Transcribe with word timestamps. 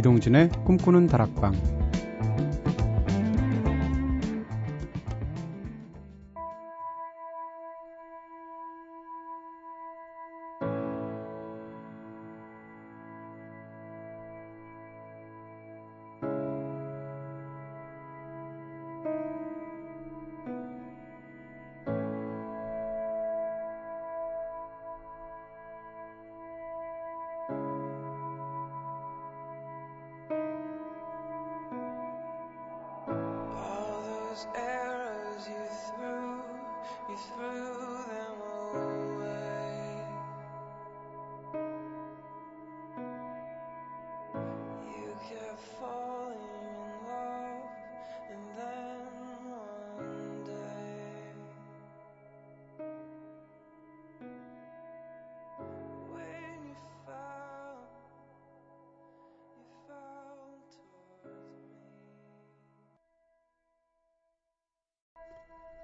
이동진의 0.00 0.48
꿈꾸는 0.64 1.06
다락방 1.08 1.79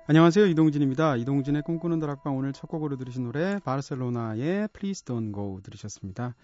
안녕하세요. 0.09 0.47
이동진입니다. 0.47 1.17
이동진의 1.17 1.63
꿈꾸는 1.63 1.99
다락방 1.99 2.37
오늘 2.37 2.53
첫 2.53 2.69
곡으로 2.69 2.97
들으신 2.97 3.25
노래 3.25 3.59
바르셀로나의 3.65 4.69
Please 4.73 5.05
Don't 5.05 5.35
Go 5.35 5.59
들으셨습니다. 5.65 6.37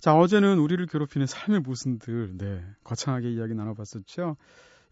자, 0.00 0.16
어제는 0.16 0.58
우리를 0.58 0.84
괴롭히는 0.86 1.28
삶의 1.28 1.60
모순들, 1.60 2.36
네, 2.36 2.64
거창하게 2.82 3.30
이야기 3.30 3.54
나눠봤었죠. 3.54 4.36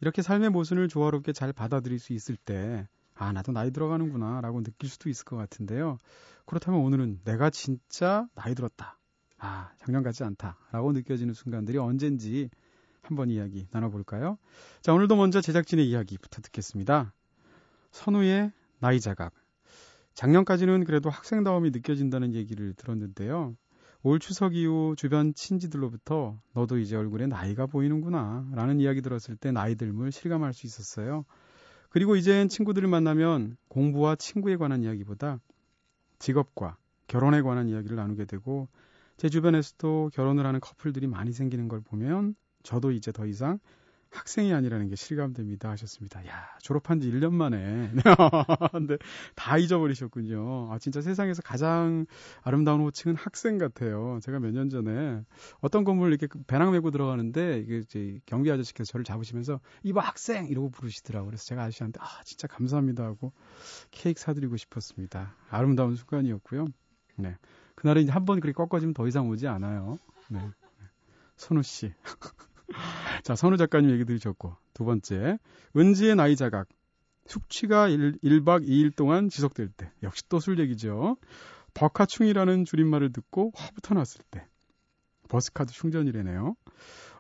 이렇게 0.01 0.23
삶의 0.23 0.51
모순을 0.51 0.87
조화롭게 0.87 1.33
잘 1.33 1.53
받아들일 1.53 1.99
수 1.99 2.13
있을 2.13 2.37
때, 2.37 2.87
아, 3.17 3.33
나도 3.33 3.51
나이 3.51 3.73
들어가는구나, 3.73 4.41
라고 4.41 4.63
느낄 4.63 4.89
수도 4.89 5.11
있을 5.11 5.25
것 5.25 5.35
같은데요. 5.35 5.99
그렇다면 6.47 6.79
오늘은 6.81 7.23
내가 7.25 7.51
진짜 7.51 8.29
나이 8.37 8.55
들었다. 8.55 9.01
아, 9.39 9.73
작년 9.79 10.05
같지 10.05 10.23
않다. 10.23 10.59
라고 10.71 10.93
느껴지는 10.93 11.35
순간들이 11.35 11.77
언젠지 11.79 12.51
한번 13.01 13.31
이야기 13.31 13.67
나눠볼까요? 13.73 14.39
자, 14.81 14.93
오늘도 14.93 15.17
먼저 15.17 15.41
제작진의 15.41 15.89
이야기부터 15.91 16.41
듣겠습니다. 16.41 17.13
선우의 17.93 18.51
나이 18.81 19.01
자각. 19.01 19.33
작년까지는 20.15 20.85
그래도 20.85 21.09
학생다움이 21.09 21.71
느껴진다는 21.71 22.35
얘기를 22.35 22.75
들었는데요. 22.75 23.55
올 24.03 24.19
추석 24.19 24.57
이후 24.57 24.95
주변 24.97 25.33
친지들로부터 25.33 26.41
너도 26.55 26.79
이제 26.79 26.97
얼굴에 26.97 27.29
나이가 27.29 27.67
보이는구나 27.67 28.49
라는 28.53 28.81
이야기 28.81 29.01
들었을 29.01 29.37
때 29.37 29.53
나이 29.53 29.77
들물 29.77 30.11
실감할 30.11 30.53
수 30.53 30.67
있었어요. 30.67 31.25
그리고 31.89 32.17
이젠 32.17 32.49
친구들을 32.49 32.89
만나면 32.89 33.57
공부와 33.69 34.17
친구에 34.17 34.57
관한 34.57 34.83
이야기보다 34.83 35.39
직업과 36.19 36.77
결혼에 37.07 37.43
관한 37.43 37.69
이야기를 37.69 37.97
나누게 37.97 38.25
되고 38.25 38.69
제 39.19 39.29
주변에서도 39.29 40.11
결혼을 40.13 40.47
하는 40.47 40.59
커플들이 40.59 41.07
많이 41.07 41.33
생기는 41.33 41.69
걸 41.69 41.81
보면 41.81 42.35
저도 42.63 42.91
이제 42.91 43.13
더 43.13 43.27
이상 43.27 43.61
학생이 44.13 44.53
아니라는 44.53 44.89
게 44.89 44.95
실감됩니다 44.97 45.71
하셨습니다. 45.71 46.25
야, 46.27 46.47
졸업한 46.61 47.01
지 47.01 47.11
1년 47.11 47.33
만에. 47.33 47.91
근데 48.73 48.99
다 49.35 49.57
잊어버리셨군요. 49.57 50.69
아, 50.71 50.79
진짜 50.79 51.01
세상에서 51.01 51.41
가장 51.43 52.05
아름다운 52.43 52.81
호칭은 52.83 53.17
학생 53.17 53.57
같아요. 53.59 54.19
제가 54.23 54.39
몇 54.39 54.53
년 54.53 54.69
전에 54.69 55.23
어떤 55.61 55.85
건물 55.85 56.13
이렇게 56.13 56.29
배낭 56.47 56.73
메고 56.73 56.91
들어가는데 56.91 57.61
이게 57.61 57.79
이제 57.79 58.21
경비 58.27 58.51
아저씨께서 58.51 58.91
저를 58.93 59.03
잡으시면서 59.05 59.61
이봐 59.83 60.01
학생 60.03 60.47
이러고 60.47 60.69
부르시더라고요. 60.71 61.31
그래서 61.31 61.45
제가 61.47 61.63
아저씨한테 61.63 61.99
아, 62.03 62.07
진짜 62.25 62.47
감사합니다 62.47 63.03
하고 63.05 63.33
케이크 63.91 64.21
사드리고 64.21 64.57
싶었습니다. 64.59 65.35
아름다운 65.49 65.97
순간이었고요. 65.97 66.67
네. 67.17 67.37
그날은 67.77 68.03
이제 68.03 68.13
한 68.13 68.27
번 68.27 68.41
그렇게 68.41 68.55
꺾어지면 68.55 68.93
더 68.95 69.09
이상 69.09 69.29
오지 69.29 69.49
않아요. 69.49 69.99
네. 70.29 70.39
선우 71.37 71.63
씨. 71.63 71.93
자, 73.25 73.35
선우 73.35 73.57
작가님 73.57 73.91
얘기 73.91 74.05
들으셨고. 74.05 74.57
두 74.75 74.85
번째, 74.85 75.39
은지의 75.77 76.17
나이 76.17 76.37
자각. 76.37 76.69
숙취가 77.27 77.89
1, 77.89 78.19
1박 78.23 78.67
2일 78.67 78.95
동안 78.97 79.29
지속될 79.29 79.69
때. 79.69 79.91
역시 80.03 80.29
또 80.29 80.39
술 80.41 80.59
얘기죠. 80.59 81.17
버카충이라는 81.75 82.65
줄임말을 82.65 83.13
듣고 83.13 83.53
화부터 83.55 83.95
났을 83.95 84.21
때. 84.31 84.47
버스카드 85.29 85.73
충전이래네요. 85.73 86.55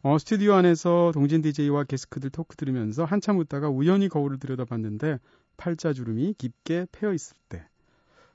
어, 0.02 0.18
스튜디오 0.18 0.54
안에서 0.54 1.12
동진 1.14 1.40
DJ와 1.40 1.84
게스트들 1.84 2.30
토크 2.30 2.56
들으면서 2.56 3.04
한참 3.04 3.38
웃다가 3.38 3.68
우연히 3.70 4.08
거울을 4.08 4.38
들여다봤는데 4.38 5.18
팔자주름이 5.56 6.34
깊게 6.36 6.86
패여 6.92 7.12
있을 7.14 7.36
때. 7.48 7.66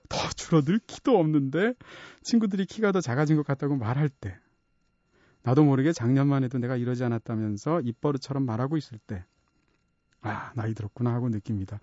더 0.10 0.18
줄어들 0.30 0.80
키도 0.88 1.20
없는데 1.20 1.74
친구들이 2.24 2.66
키가 2.66 2.94
더 2.94 3.02
작아진 3.02 3.36
것 3.36 3.46
같다고 3.46 3.76
말할 3.76 4.10
때. 4.10 4.40
나도 5.48 5.64
모르게 5.64 5.94
작년만 5.94 6.44
해도 6.44 6.58
내가 6.58 6.76
이러지 6.76 7.06
않았다면서 7.06 7.80
입버릇처럼 7.80 8.46
말하고 8.46 8.76
있을 8.76 9.00
때, 9.08 9.24
아, 10.22 10.52
나이 10.56 10.74
들었구나 10.74 11.14
하고 11.14 11.30
느낍니다. 11.30 11.80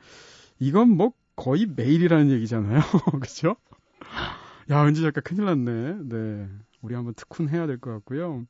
이건 0.59 0.91
뭐 0.91 1.13
거의 1.35 1.65
매일이라는 1.67 2.31
얘기잖아요. 2.31 2.81
그죠? 3.23 3.57
야, 4.71 4.85
은지 4.87 5.01
작가 5.03 5.23
큰일 5.23 5.47
났네. 5.47 5.97
네. 6.05 6.49
우리 6.83 6.95
한번 6.95 7.15
특훈 7.15 7.49
해야 7.49 7.67
될 7.67 7.79
것 7.79 7.91
같고요. 7.93 8.45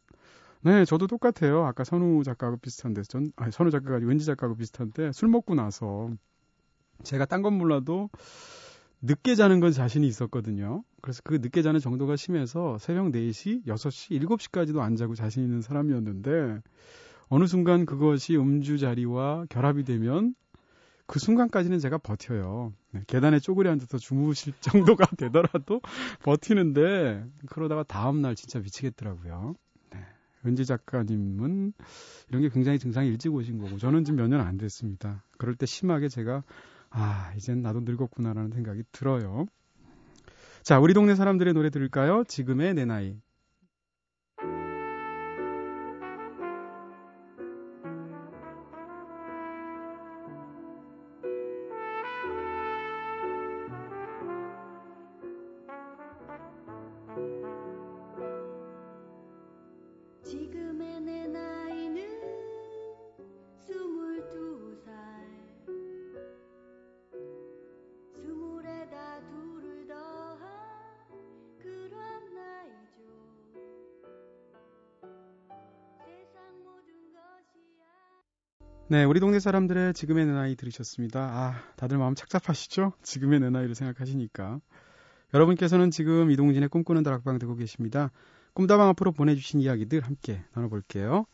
네, 0.63 0.85
저도 0.85 1.07
똑같아요. 1.07 1.65
아까 1.65 1.85
선우 1.85 2.25
작가하고 2.25 2.59
비슷한데, 2.59 3.03
전, 3.05 3.33
아니, 3.37 3.53
선우 3.53 3.71
작가가 3.71 3.97
아니고 3.97 4.11
은지 4.11 4.25
작가하고 4.25 4.57
비슷한데, 4.57 5.13
술 5.13 5.29
먹고 5.29 5.55
나서, 5.55 6.11
제가 7.05 7.27
딴 7.27 7.43
건 7.43 7.55
몰라도, 7.55 8.11
늦게 9.07 9.35
자는 9.35 9.61
건 9.61 9.71
자신이 9.73 10.07
있었거든요. 10.07 10.83
그래서 11.03 11.21
그 11.25 11.35
늦게 11.35 11.61
자는 11.63 11.79
정도가 11.79 12.17
심해서 12.17 12.79
새벽 12.79 13.11
4시, 13.13 13.67
6시, 13.67 14.19
7시까지도 14.23 14.81
안 14.81 14.97
자고 14.97 15.15
자신 15.15 15.43
있는 15.45 15.61
사람이었는데 15.61 16.63
어느 17.29 17.47
순간 17.47 17.85
그것이 17.85 18.37
음주 18.37 18.79
자리와 18.79 19.45
결합이 19.51 19.85
되면 19.85 20.35
그 21.07 21.19
순간까지는 21.19 21.81
제가 21.81 21.99
버텨요. 21.99 22.73
네, 22.93 23.03
계단에 23.07 23.41
쪼그려 23.41 23.71
앉아서 23.73 23.99
주무실 23.99 24.55
정도가 24.97 25.05
되더라도 25.19 25.83
버티는데 26.23 27.27
그러다가 27.51 27.83
다음 27.83 28.23
날 28.23 28.35
진짜 28.35 28.59
미치겠더라고요. 28.61 29.55
네, 29.93 29.99
은지 30.47 30.65
작가님은 30.65 31.75
이런 32.31 32.43
게 32.43 32.49
굉장히 32.49 32.79
증상이 32.79 33.09
일찍 33.09 33.35
오신 33.35 33.59
거고 33.59 33.77
저는 33.77 34.05
지금 34.05 34.17
몇 34.17 34.29
년 34.29 34.41
안 34.41 34.57
됐습니다. 34.57 35.23
그럴 35.37 35.55
때 35.57 35.67
심하게 35.67 36.09
제가 36.09 36.43
아, 36.97 37.33
이젠 37.37 37.61
나도 37.61 37.81
늙었구나라는 37.81 38.53
생각이 38.53 38.85
들어요. 38.93 39.47
자, 40.63 40.79
우리 40.79 40.95
동네 40.95 41.17
사람들의 41.17 41.53
노래 41.53 41.69
들을까요? 41.69 42.23
지금의 42.25 42.75
내 42.75 42.85
나이. 42.85 43.21
네, 78.95 79.03
우리 79.03 79.19
동네 79.19 79.41
사람들의 79.41 79.93
지금의 79.93 80.25
내 80.25 80.31
나이 80.31 80.55
들으셨습니다. 80.55 81.21
아, 81.21 81.61
다들 81.75 81.99
마음 81.99 82.15
착잡하시죠? 82.15 82.93
지금의 83.03 83.41
내 83.41 83.51
나이를 83.51 83.75
생각하시니까. 83.75 84.61
여러분께서는 85.35 85.91
지금 85.91 86.31
이동진의 86.31 86.69
꿈꾸는 86.69 87.03
다락방 87.03 87.41
듣고 87.41 87.57
계십니다. 87.57 88.13
꿈다방 88.53 88.87
앞으로 88.91 89.11
보내주신 89.11 89.59
이야기들 89.59 89.99
함께 90.03 90.45
나눠볼게요. 90.55 91.27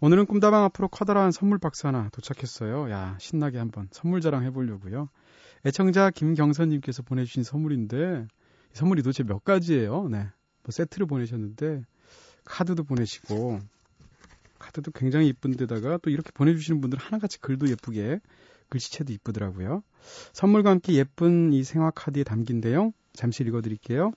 오늘은 0.00 0.24
꿈다방 0.24 0.64
앞으로 0.64 0.88
커다란 0.88 1.32
선물 1.32 1.58
박스 1.58 1.86
하나 1.86 2.08
도착했어요. 2.12 2.90
야, 2.90 3.18
신나게 3.20 3.58
한번 3.58 3.88
선물 3.90 4.22
자랑 4.22 4.44
해보려고요. 4.44 5.10
애청자 5.66 6.08
김경선님께서 6.08 7.02
보내주신 7.02 7.42
선물인데, 7.42 8.26
이 8.26 8.74
선물이 8.74 9.02
도대체 9.02 9.22
몇 9.22 9.44
가지예요? 9.44 10.08
네. 10.08 10.30
뭐 10.62 10.70
세트를 10.70 11.06
보내셨는데, 11.06 11.82
카드도 12.46 12.84
보내시고, 12.84 13.60
카드도 14.62 14.92
굉장히 14.92 15.28
이쁜 15.28 15.56
데다가 15.56 15.98
또 15.98 16.10
이렇게 16.10 16.30
보내주시는 16.32 16.80
분들 16.80 16.98
하나같이 16.98 17.40
글도 17.40 17.68
예쁘게 17.68 18.20
글씨체도 18.68 19.12
이쁘더라고요. 19.12 19.82
선물과 20.32 20.70
함께 20.70 20.94
예쁜 20.94 21.52
이 21.52 21.64
생화 21.64 21.90
카드에 21.90 22.22
담긴데요. 22.24 22.92
잠시 23.12 23.42
읽어드릴게요. 23.42 24.12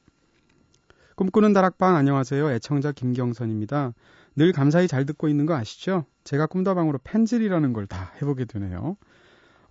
꿈꾸는 1.15 1.53
다락방 1.53 1.95
안녕하세요. 1.95 2.51
애청자 2.51 2.91
김경선입니다. 2.91 3.93
늘 4.35 4.51
감사히 4.51 4.87
잘 4.87 5.05
듣고 5.05 5.27
있는 5.29 5.45
거 5.45 5.55
아시죠? 5.55 6.05
제가 6.23 6.45
꿈다방으로 6.47 6.99
펜질이라는 7.03 7.73
걸 7.73 7.87
다 7.87 8.13
해보게 8.21 8.45
되네요. 8.45 8.97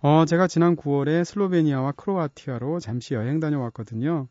어, 0.01 0.25
제가 0.25 0.47
지난 0.47 0.75
9월에 0.75 1.23
슬로베니아와 1.23 1.93
크로아티아로 1.93 2.79
잠시 2.79 3.13
여행 3.13 3.39
다녀왔거든요. 3.39 4.27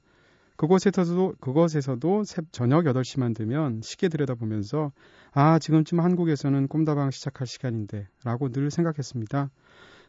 그곳에서도, 0.56 1.34
그곳에서도 1.40 2.24
저녁 2.52 2.84
8시만 2.84 3.34
되면 3.34 3.80
시계 3.82 4.08
들여다보면서 4.08 4.92
아, 5.32 5.58
지금쯤 5.58 6.00
한국에서는 6.00 6.68
꿈다방 6.68 7.10
시작할 7.10 7.46
시간인데 7.46 8.08
라고 8.24 8.48
늘 8.50 8.70
생각했습니다. 8.70 9.50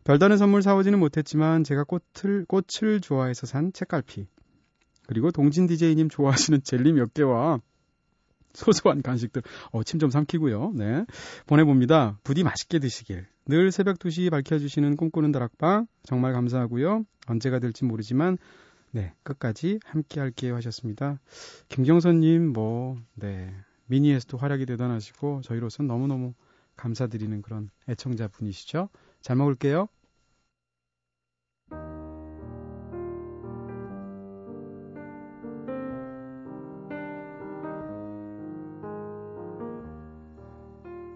별다른 0.03 0.37
선물 0.37 0.61
사오지는 0.61 0.99
못했지만 0.99 1.63
제가 1.63 1.83
꽃을, 1.83 2.45
꽃을 2.45 3.01
좋아해서 3.01 3.47
산 3.47 3.73
책갈피. 3.73 4.27
그리고 5.07 5.31
동진 5.31 5.65
DJ님 5.65 6.09
좋아하시는 6.09 6.61
젤리 6.63 6.93
몇 6.93 7.13
개와 7.13 7.59
소소한 8.53 9.01
간식들, 9.01 9.41
어, 9.71 9.83
침 9.83 9.99
좀 9.99 10.09
삼키고요. 10.09 10.73
네. 10.75 11.05
보내봅니다. 11.47 12.19
부디 12.23 12.43
맛있게 12.43 12.79
드시길. 12.79 13.25
늘 13.47 13.71
새벽 13.71 13.99
2시 13.99 14.29
밝혀주시는 14.31 14.95
꿈꾸는 14.95 15.31
다락방, 15.31 15.87
정말 16.03 16.33
감사하고요. 16.33 17.03
언제가 17.27 17.59
될지 17.59 17.83
모르지만, 17.83 18.37
네, 18.95 19.13
끝까지 19.23 19.81
함께 19.83 20.21
할게요 20.21 20.55
하셨습니다. 20.55 21.19
김경선님, 21.67 22.53
뭐, 22.53 22.95
네. 23.15 23.53
미니에서도 23.87 24.37
활약이 24.37 24.65
대단하시고, 24.65 25.41
저희로선 25.41 25.85
너무너무 25.85 26.33
감사드리는 26.77 27.41
그런 27.41 27.69
애청자 27.89 28.29
분이시죠. 28.29 28.87
잘 29.19 29.35
먹을게요. 29.35 29.89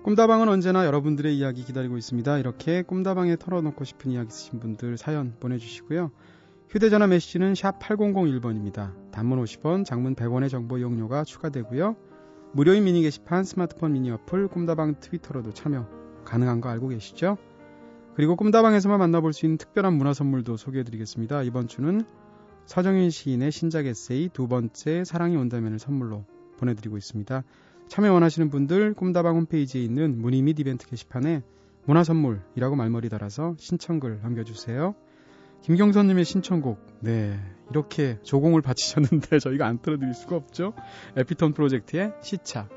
꿈다방은 0.03 0.49
언제나 0.49 0.85
여러분들의 0.85 1.37
이야기 1.37 1.63
기다리고 1.63 1.95
있습니다. 1.95 2.39
이렇게 2.39 2.81
꿈다방에 2.81 3.37
털어놓고 3.37 3.85
싶은 3.85 4.11
이야기 4.11 4.27
있으신 4.27 4.59
분들 4.59 4.97
사연 4.97 5.37
보내주시고요. 5.39 6.11
휴대전화 6.69 7.07
메시지는 7.07 7.56
샵 7.56 7.80
8001번입니다. 7.80 8.94
단문 9.10 9.44
50원, 9.44 9.86
장문 9.86 10.13
100원의 10.13 10.50
정보 10.50 10.77
이용료가 10.77 11.24
추가되고요. 11.24 11.95
무료인 12.51 12.83
미니 12.83 13.01
게시판, 13.01 13.44
스마트폰 13.44 13.94
미니 13.94 14.12
어플, 14.12 14.50
꿈다방 14.50 15.00
트위터로도 15.00 15.56
참여 15.56 15.88
가능한 16.25 16.62
거 16.62 16.69
알고 16.69 16.89
계시죠? 16.89 17.39
그리고 18.13 18.36
꿈다방에서만 18.36 19.00
만나볼 19.00 19.33
수 19.33 19.48
있는 19.48 19.57
특별한 19.57 19.94
문화 19.94 20.13
선물도 20.13 20.57
소개해드리겠습니다. 20.57 21.42
이번 21.42 21.68
주는 21.68 22.04
서정윤 22.68 23.10
시인의 23.10 23.51
신작 23.51 23.88
에세이 23.88 24.30
두 24.31 24.48
번째 24.48 25.04
사랑이 25.04 25.38
온다면을 25.38 25.80
선물로 25.80 26.25
보내드리고 26.57 26.98
있습니다. 26.98 27.44
참여 27.88 28.13
원하시는 28.13 28.50
분들 28.50 28.94
꿈다방 28.94 29.36
홈페이지에 29.38 29.81
있는 29.81 30.21
문의 30.21 30.44
및 30.44 30.60
이벤트 30.60 30.86
게시판에 30.86 31.42
문화 31.86 32.04
선물이라고 32.04 32.75
말머리 32.75 33.10
달아서 33.10 33.56
신청글 33.57 34.19
남겨주세요. 34.21 34.94
김경선님의 35.61 36.25
신청곡, 36.25 36.79
네 37.01 37.39
이렇게 37.69 38.17
조공을 38.23 38.61
바치셨는데 38.61 39.39
저희가 39.39 39.67
안 39.67 39.79
틀어드릴 39.79 40.13
수가 40.13 40.35
없죠. 40.35 40.73
에피톤 41.15 41.53
프로젝트의 41.53 42.13
시차. 42.21 42.67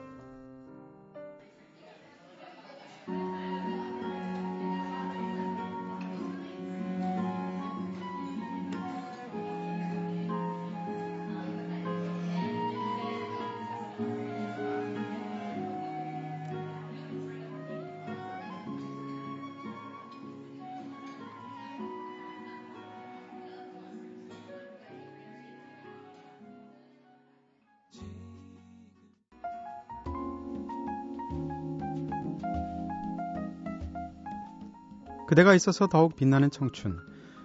그대가 35.33 35.55
있어서 35.55 35.87
더욱 35.87 36.15
빛나는 36.15 36.51
청춘. 36.51 36.99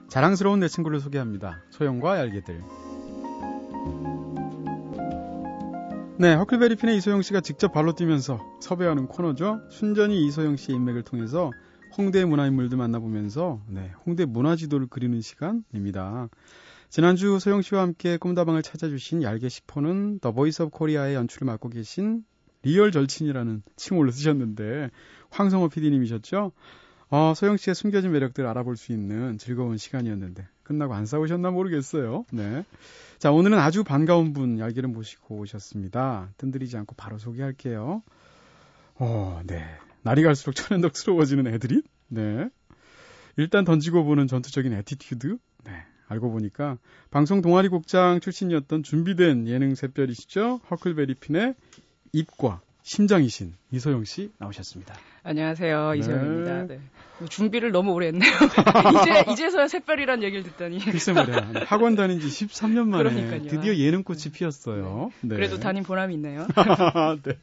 자랑스러운 0.10 0.60
내 0.60 0.68
친구를 0.68 1.00
소개합니다. 1.00 1.64
소영과 1.70 2.20
얄개들. 2.20 2.62
네, 6.20 6.34
허클베리핀의 6.34 6.98
이소영 6.98 7.22
씨가 7.22 7.40
직접 7.40 7.72
발로 7.72 7.94
뛰면서 7.94 8.42
섭외하는 8.60 9.08
코너죠. 9.08 9.62
순전히 9.70 10.28
이소영 10.28 10.58
씨의 10.58 10.76
인맥을 10.76 11.04
통해서 11.04 11.50
홍대 11.98 12.26
문화인물들 12.26 12.78
만나보면서 12.78 13.62
네, 13.70 13.94
홍대 14.06 14.26
문화지도를 14.26 14.88
그리는 14.90 15.22
시간입니다. 15.22 16.28
지난주 16.90 17.40
소영 17.40 17.62
씨와 17.62 17.84
함께 17.84 18.18
꿈다방을 18.18 18.64
찾아주신 18.64 19.24
얄개 19.24 19.48
10호는 19.48 20.20
The 20.20 20.34
Voice 20.34 20.62
of 20.62 20.72
Korea의 20.72 21.16
연출을 21.16 21.46
맡고 21.46 21.70
계신 21.70 22.26
real 22.64 22.92
절친이라는 22.92 23.64
칭호를 23.78 24.12
쓰셨는데 24.12 24.90
황성호 25.30 25.70
PD님이셨죠? 25.70 26.52
어, 27.10 27.34
소영 27.36 27.58
씨의 27.58 27.74
숨겨진 27.76 28.12
매력들을 28.12 28.48
알아볼 28.50 28.76
수 28.76 28.92
있는 28.92 29.38
즐거운 29.38 29.78
시간이었는데 29.78 30.46
끝나고 30.64 30.94
안 30.94 31.06
싸우셨나 31.06 31.52
모르겠어요. 31.52 32.26
네. 32.32 32.66
자, 33.18 33.32
오늘은 33.32 33.58
아주 33.58 33.84
반가운 33.84 34.34
분 34.34 34.58
얄개를 34.58 34.90
모시고 34.90 35.38
오셨습니다. 35.38 36.30
뜸들이지 36.38 36.76
않고 36.78 36.96
바로 36.96 37.18
소개할게요. 37.18 38.04
어, 38.96 39.42
네. 39.46 39.66
날이 40.02 40.24
갈수록 40.24 40.54
천연덕스러워지는 40.54 41.48
애드립? 41.48 41.82
네. 42.10 42.50
일단 43.38 43.64
던지고 43.64 44.04
보는 44.04 44.28
전투적인 44.28 44.74
attitude? 44.74 45.38
네. 45.64 45.72
알고 46.10 46.32
보니까 46.32 46.78
방송 47.12 47.42
동아리 47.42 47.70
국장 47.70 48.20
출신이었던 48.20 48.84
준비된 48.84 49.48
예능 49.48 49.76
샛별이시죠? 49.76 50.62
허클베리핀의 50.70 51.56
입과 52.14 52.62
심장이신 52.88 53.54
이소영 53.74 54.06
씨 54.06 54.32
나오셨습니다. 54.38 54.96
안녕하세요. 55.24 55.92
네. 55.92 56.00
이소영입니다. 56.00 56.68
네. 56.68 56.80
뭐 57.20 57.28
준비를 57.28 57.74
너무 57.74 57.92
오래 57.92 58.08
했네요. 58.08 58.32
이제, 59.04 59.26
이제서야 59.34 59.68
샛별이란 59.68 60.24
얘기를 60.24 60.42
듣다니. 60.44 60.80
글쎄 60.80 61.12
말이야. 61.12 61.66
학원 61.66 61.98
다닌 61.98 62.22
지 62.22 62.28
13년 62.28 62.88
만에 62.88 63.04
그러니까요. 63.04 63.50
드디어 63.50 63.76
예능꽃이 63.76 64.32
피었어요. 64.32 65.12
네. 65.20 65.36
그래도 65.36 65.60
다닌 65.60 65.84
보람이 65.84 66.14
있네요. 66.14 66.48
네. 67.24 67.38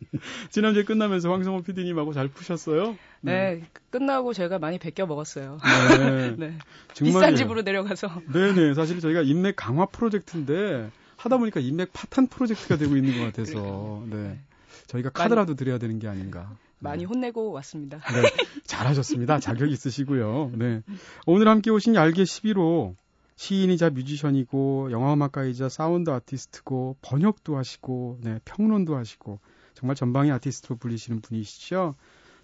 지난주에 0.48 0.84
끝나면서 0.84 1.30
황성호 1.30 1.60
PD님하고 1.60 2.14
잘 2.14 2.28
푸셨어요? 2.28 2.96
네. 3.20 3.56
네. 3.56 3.62
끝나고 3.90 4.32
제가 4.32 4.58
많이 4.58 4.78
베껴 4.78 5.04
먹었어요. 5.04 5.58
네. 5.98 6.36
네. 6.38 6.58
비싼 6.98 7.36
집으로 7.36 7.60
내려가서. 7.60 8.22
네네. 8.32 8.72
사실 8.72 8.98
저희가 8.98 9.20
인맥 9.20 9.56
강화 9.56 9.84
프로젝트인데 9.84 10.90
하다 11.18 11.36
보니까 11.36 11.60
인맥 11.60 11.90
파탄 11.92 12.28
프로젝트가 12.28 12.78
되고 12.78 12.96
있는 12.96 13.18
것 13.18 13.24
같아서. 13.26 14.02
네. 14.08 14.38
저희가 14.86 15.10
카드라도 15.10 15.54
드려야 15.54 15.78
되는 15.78 15.98
게 15.98 16.08
아닌가. 16.08 16.56
많이 16.78 17.02
네. 17.02 17.06
혼내고 17.06 17.52
왔습니다. 17.52 17.98
네, 17.98 18.22
잘하셨습니다. 18.64 19.38
자격 19.40 19.70
있으시고요. 19.70 20.52
네. 20.54 20.82
오늘 21.26 21.48
함께 21.48 21.70
오신 21.70 21.94
얄개 21.94 22.22
11호 22.22 22.94
시인이자 23.36 23.90
뮤지션이고 23.90 24.88
영화음악가이자 24.92 25.68
사운드 25.68 26.10
아티스트고 26.10 26.96
번역도 27.02 27.56
하시고 27.56 28.18
네, 28.22 28.38
평론도 28.44 28.96
하시고 28.96 29.40
정말 29.74 29.96
전방위 29.96 30.30
아티스트로 30.32 30.76
불리시는 30.76 31.20
분이시죠. 31.20 31.94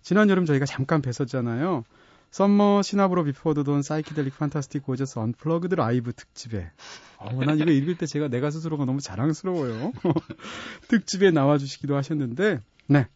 지난 0.02 0.30
여름 0.30 0.46
저희가 0.46 0.64
잠깐 0.64 1.02
뵀었잖아요. 1.02 1.84
summer 2.30 2.82
시나브로 2.82 3.24
before 3.24 3.64
the 3.64 3.72
dawn 3.72 3.82
psychedelic 3.82 4.38
fantastic 4.38 4.84
gorgeous 4.84 5.18
unplugged 5.18 5.74
live 5.74 6.12
특집에 6.12 6.70
어우 7.18 7.44
난 7.44 7.58
이거 7.58 7.70
읽을 7.70 7.96
때 7.96 8.06
제가 8.06 8.28
내가 8.28 8.50
스스로가 8.50 8.84
너무 8.84 9.00
자랑스러워요. 9.00 9.92
특집에 10.88 11.32
나와주시기도 11.32 11.96
하셨는데 11.96 12.60
네 12.86 13.08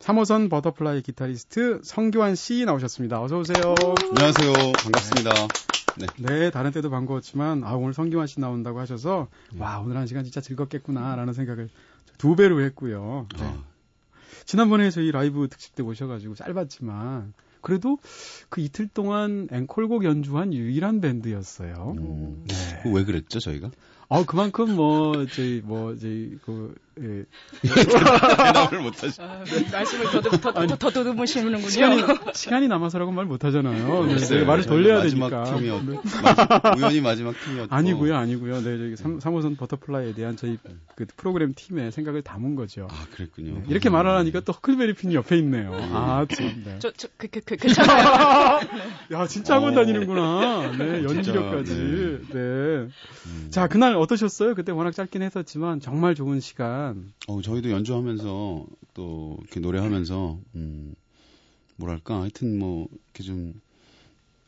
3호선 0.00 0.50
버터플라이 0.50 1.02
기타리스트 1.02 1.80
성기완 1.82 2.34
씨 2.34 2.64
나오셨습니다. 2.64 3.20
어서 3.22 3.38
오세요. 3.38 3.74
안녕하세요. 4.10 4.52
반갑습니다. 4.52 5.30
네. 5.96 6.06
네, 6.18 6.50
다른 6.50 6.70
때도 6.70 6.90
반가웠지만 6.90 7.64
아 7.64 7.72
오늘 7.72 7.94
성기완 7.94 8.26
씨 8.26 8.38
나온다고 8.38 8.78
하셔서 8.78 9.28
네. 9.52 9.60
와 9.60 9.80
오늘 9.80 9.96
한 9.96 10.06
시간 10.06 10.24
진짜 10.24 10.40
즐겁겠구나라는 10.40 11.32
생각을 11.32 11.68
두 12.18 12.36
배로 12.36 12.60
했고요. 12.60 13.26
네. 13.36 13.44
어. 13.44 13.64
지난번에 14.44 14.90
저희 14.90 15.10
라이브 15.10 15.48
특집 15.48 15.74
때 15.74 15.82
오셔가지고 15.82 16.34
짧았지만 16.34 17.32
그래도 17.60 17.98
그 18.48 18.60
이틀 18.60 18.88
동안 18.88 19.48
앵콜곡 19.50 20.04
연주한 20.04 20.52
유일한 20.52 21.00
밴드였어요. 21.00 21.94
음. 21.98 22.44
네. 22.46 22.54
왜 22.86 23.04
그랬죠 23.04 23.38
저희가? 23.40 23.70
아, 24.10 24.24
그만큼 24.26 24.74
뭐, 24.74 25.26
저희, 25.26 25.60
뭐, 25.62 25.94
저희, 25.94 26.38
그, 26.42 26.74
예. 26.98 27.24
대답을 28.38 28.80
못하시. 28.80 29.20
아, 29.20 29.44
말씀을 29.70 30.06
더듬, 30.10 30.30
더, 30.40 30.52
더, 30.52 30.66
더 30.66 30.90
더듬으시는군요. 30.90 31.68
시간이, 31.68 32.02
시간이 32.32 32.68
남아서라고 32.68 33.12
말 33.12 33.26
못하잖아요. 33.26 34.06
네, 34.06 34.14
글쎄요. 34.14 34.46
말을 34.46 34.64
돌려야 34.64 35.00
마지막 35.00 35.28
되니까. 35.28 35.54
팀이었, 35.54 35.84
네. 35.84 35.94
마지막, 35.94 36.76
우연히 36.78 37.00
마지막 37.02 37.34
팀이었고. 37.44 37.74
아니고요, 37.74 38.16
아니고요. 38.16 38.62
네, 38.62 38.78
저기 38.78 38.96
3, 38.96 39.18
3호선 39.18 39.58
버터플라이에 39.58 40.14
대한 40.14 40.36
저희 40.36 40.56
그 40.94 41.04
프로그램 41.18 41.52
팀의 41.54 41.92
생각을 41.92 42.22
담은 42.22 42.54
거죠. 42.54 42.88
아, 42.90 43.06
그랬군요. 43.12 43.58
네, 43.58 43.64
이렇게 43.68 43.90
말하니까 43.90 44.40
또 44.40 44.54
허클베리 44.54 44.94
핀이 44.94 45.14
옆에 45.16 45.36
있네요. 45.36 45.70
아, 45.92 46.26
참. 46.34 46.62
네. 46.64 46.76
저, 46.78 46.90
저, 46.92 47.08
그, 47.18 47.28
그, 47.28 47.40
그, 47.42 47.56
괜찮아요. 47.56 48.60
야, 49.12 49.26
진짜 49.26 49.56
학원 49.56 49.74
어. 49.74 49.80
다니는구나. 49.82 50.72
네, 50.78 51.04
연기력까지. 51.04 51.74
진짜, 51.74 52.38
네. 52.68 52.88
음. 53.26 53.48
자, 53.50 53.66
그날 53.66 53.94
어떠셨어요? 53.96 54.54
그때 54.54 54.72
워낙 54.72 54.92
짧긴 54.92 55.22
했었지만 55.22 55.80
정말 55.80 56.14
좋은 56.14 56.40
시간. 56.40 57.12
어, 57.26 57.40
저희도 57.40 57.70
연주하면서 57.70 58.66
또 58.94 59.36
이렇게 59.40 59.60
노래하면서 59.60 60.38
음, 60.56 60.94
뭐랄까 61.76 62.20
하여튼 62.20 62.58
뭐 62.58 62.88
이렇게 63.14 63.22
좀 63.24 63.54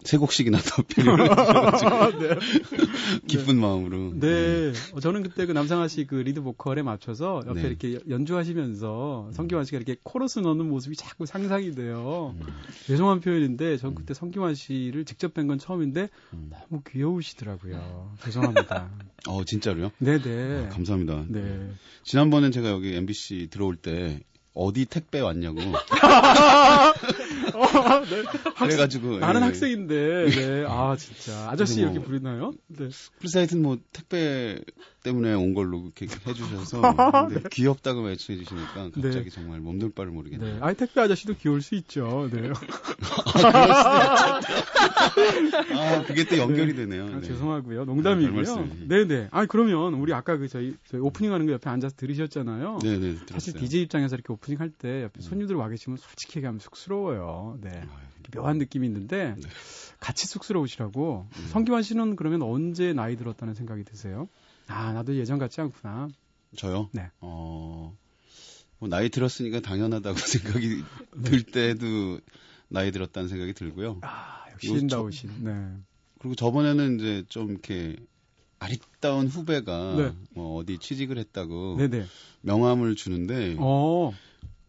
세 0.04 0.16
곡씩이나 0.16 0.58
더 0.58 0.82
필요를 0.82 1.30
해가지고 1.30 1.90
기쁜 3.26 3.60
마음으로 3.60 4.12
네. 4.18 4.72
어, 4.94 5.00
저는 5.00 5.22
그때 5.22 5.46
그 5.46 5.52
남상아 5.52 5.88
씨 5.88 6.04
그 6.06 6.14
리드 6.16 6.42
보컬에 6.42 6.82
맞춰서 6.82 7.42
옆에 7.46 7.62
네. 7.62 7.68
이렇게 7.68 8.00
연주하시면서 8.08 9.30
성기완 9.32 9.64
씨가 9.64 9.76
이렇게 9.76 9.96
코러스 10.02 10.38
넣는 10.40 10.68
모습이 10.68 10.96
자꾸 10.96 11.26
상상이 11.26 11.74
돼요. 11.74 12.34
음. 12.40 12.46
죄송한 12.86 13.20
표현인데 13.20 13.76
전 13.76 13.94
그때 13.94 14.14
성기환 14.14 14.54
씨를 14.54 15.04
직접 15.04 15.34
뵌 15.34 15.46
건 15.46 15.58
처음인데 15.58 16.08
음. 16.32 16.50
너무 16.50 16.82
귀여우시더라고요. 16.90 18.12
죄송합니다. 18.24 18.88
어 19.28 19.44
진짜로요? 19.44 19.90
네네. 19.98 20.66
아, 20.66 20.68
감사합니다. 20.70 21.24
네. 21.28 21.70
지난번엔 22.04 22.52
제가 22.52 22.70
여기 22.70 22.94
MBC 22.94 23.48
들어올 23.50 23.76
때 23.76 24.20
어디 24.54 24.84
택배 24.86 25.20
왔냐고 25.20 25.60
어, 27.54 28.00
네. 28.04 28.22
그래가지고 28.58 29.18
나는 29.18 29.40
예. 29.42 29.44
학생인데, 29.46 30.26
네. 30.30 30.64
아, 30.68 30.96
진짜. 30.96 31.48
아저씨 31.50 31.80
뭐- 31.82 31.90
이렇게 31.92 32.04
부르나요? 32.06 32.52
네. 32.68 32.88
그래서 33.18 33.38
하여튼 33.38 33.62
뭐 33.62 33.78
택배 33.92 34.58
때문에 35.02 35.32
온 35.32 35.54
걸로 35.54 35.90
이렇게 35.96 36.06
해주셔서 36.26 36.82
근데 37.28 37.48
귀엽다고 37.52 38.02
외쳐해 38.02 38.38
주시니까 38.38 38.90
갑자기 38.94 39.24
네. 39.24 39.30
정말 39.30 39.60
몸둘 39.60 39.92
바를 39.92 40.12
모르겠네요. 40.12 40.54
네. 40.56 40.58
아이, 40.60 40.74
택배 40.74 41.00
아저씨도 41.00 41.36
귀여울 41.36 41.62
수 41.62 41.74
있죠. 41.76 42.28
네. 42.30 42.50
아 45.74 46.02
그게 46.06 46.24
또 46.24 46.36
연결이 46.38 46.74
되네요. 46.74 47.04
아, 47.06 47.20
네. 47.20 47.26
죄송하고요. 47.26 47.82
아, 47.82 47.84
농담이고요. 47.84 48.68
네네. 48.88 49.28
아 49.30 49.46
그러면 49.46 49.94
우리 49.94 50.12
아까 50.12 50.36
그 50.36 50.48
저희, 50.48 50.74
저희 50.90 51.00
오프닝 51.00 51.32
하는 51.32 51.46
거 51.46 51.52
옆에 51.52 51.70
앉아서 51.70 51.94
들으셨잖아요. 51.96 52.78
네네 52.82 52.98
들었어요. 52.98 53.26
사실 53.32 53.54
DJ 53.54 53.82
입장에서 53.82 54.16
이렇게 54.16 54.32
오프닝 54.32 54.60
할 54.60 54.70
때 54.70 55.02
옆에 55.02 55.18
음. 55.18 55.20
손님들 55.20 55.56
와 55.56 55.68
계시면 55.68 55.96
솔직히 55.98 56.38
얘기하면 56.38 56.60
쑥스러워요. 56.60 57.19
네. 57.60 57.70
아유, 57.70 57.86
이렇게 58.20 58.38
묘한 58.38 58.58
느낌이 58.58 58.86
있는데 58.86 59.34
네. 59.36 59.48
같이 59.98 60.26
쑥스러우시라고. 60.26 61.26
음. 61.36 61.48
성기환 61.50 61.82
씨는 61.82 62.16
그러면 62.16 62.42
언제 62.42 62.92
나이 62.92 63.16
들었다는 63.16 63.54
생각이 63.54 63.84
드세요? 63.84 64.28
아 64.66 64.92
나도 64.92 65.16
예전 65.16 65.38
같지 65.38 65.60
않구나. 65.60 66.08
저요? 66.56 66.88
네. 66.92 67.10
어, 67.20 67.96
뭐 68.78 68.88
나이 68.88 69.08
들었으니까 69.08 69.60
당연하다고 69.60 70.16
생각이 70.18 70.82
네. 71.16 71.30
들 71.30 71.42
때도 71.42 72.20
나이 72.68 72.90
들었다는 72.90 73.28
생각이 73.28 73.52
들고요. 73.52 73.98
아 74.02 74.44
역시 74.52 74.68
신다우신. 74.68 75.30
네. 75.44 75.52
그리고 76.18 76.34
저번에는 76.34 76.98
이제 76.98 77.24
좀 77.28 77.50
이렇게 77.50 77.96
아리따운 78.58 79.26
후배가 79.26 79.94
네. 79.96 80.12
뭐 80.34 80.58
어디 80.58 80.78
취직을 80.78 81.18
했다고 81.18 81.76
네네. 81.78 82.06
명함을 82.42 82.94
주는데 82.94 83.56
어 83.58 84.12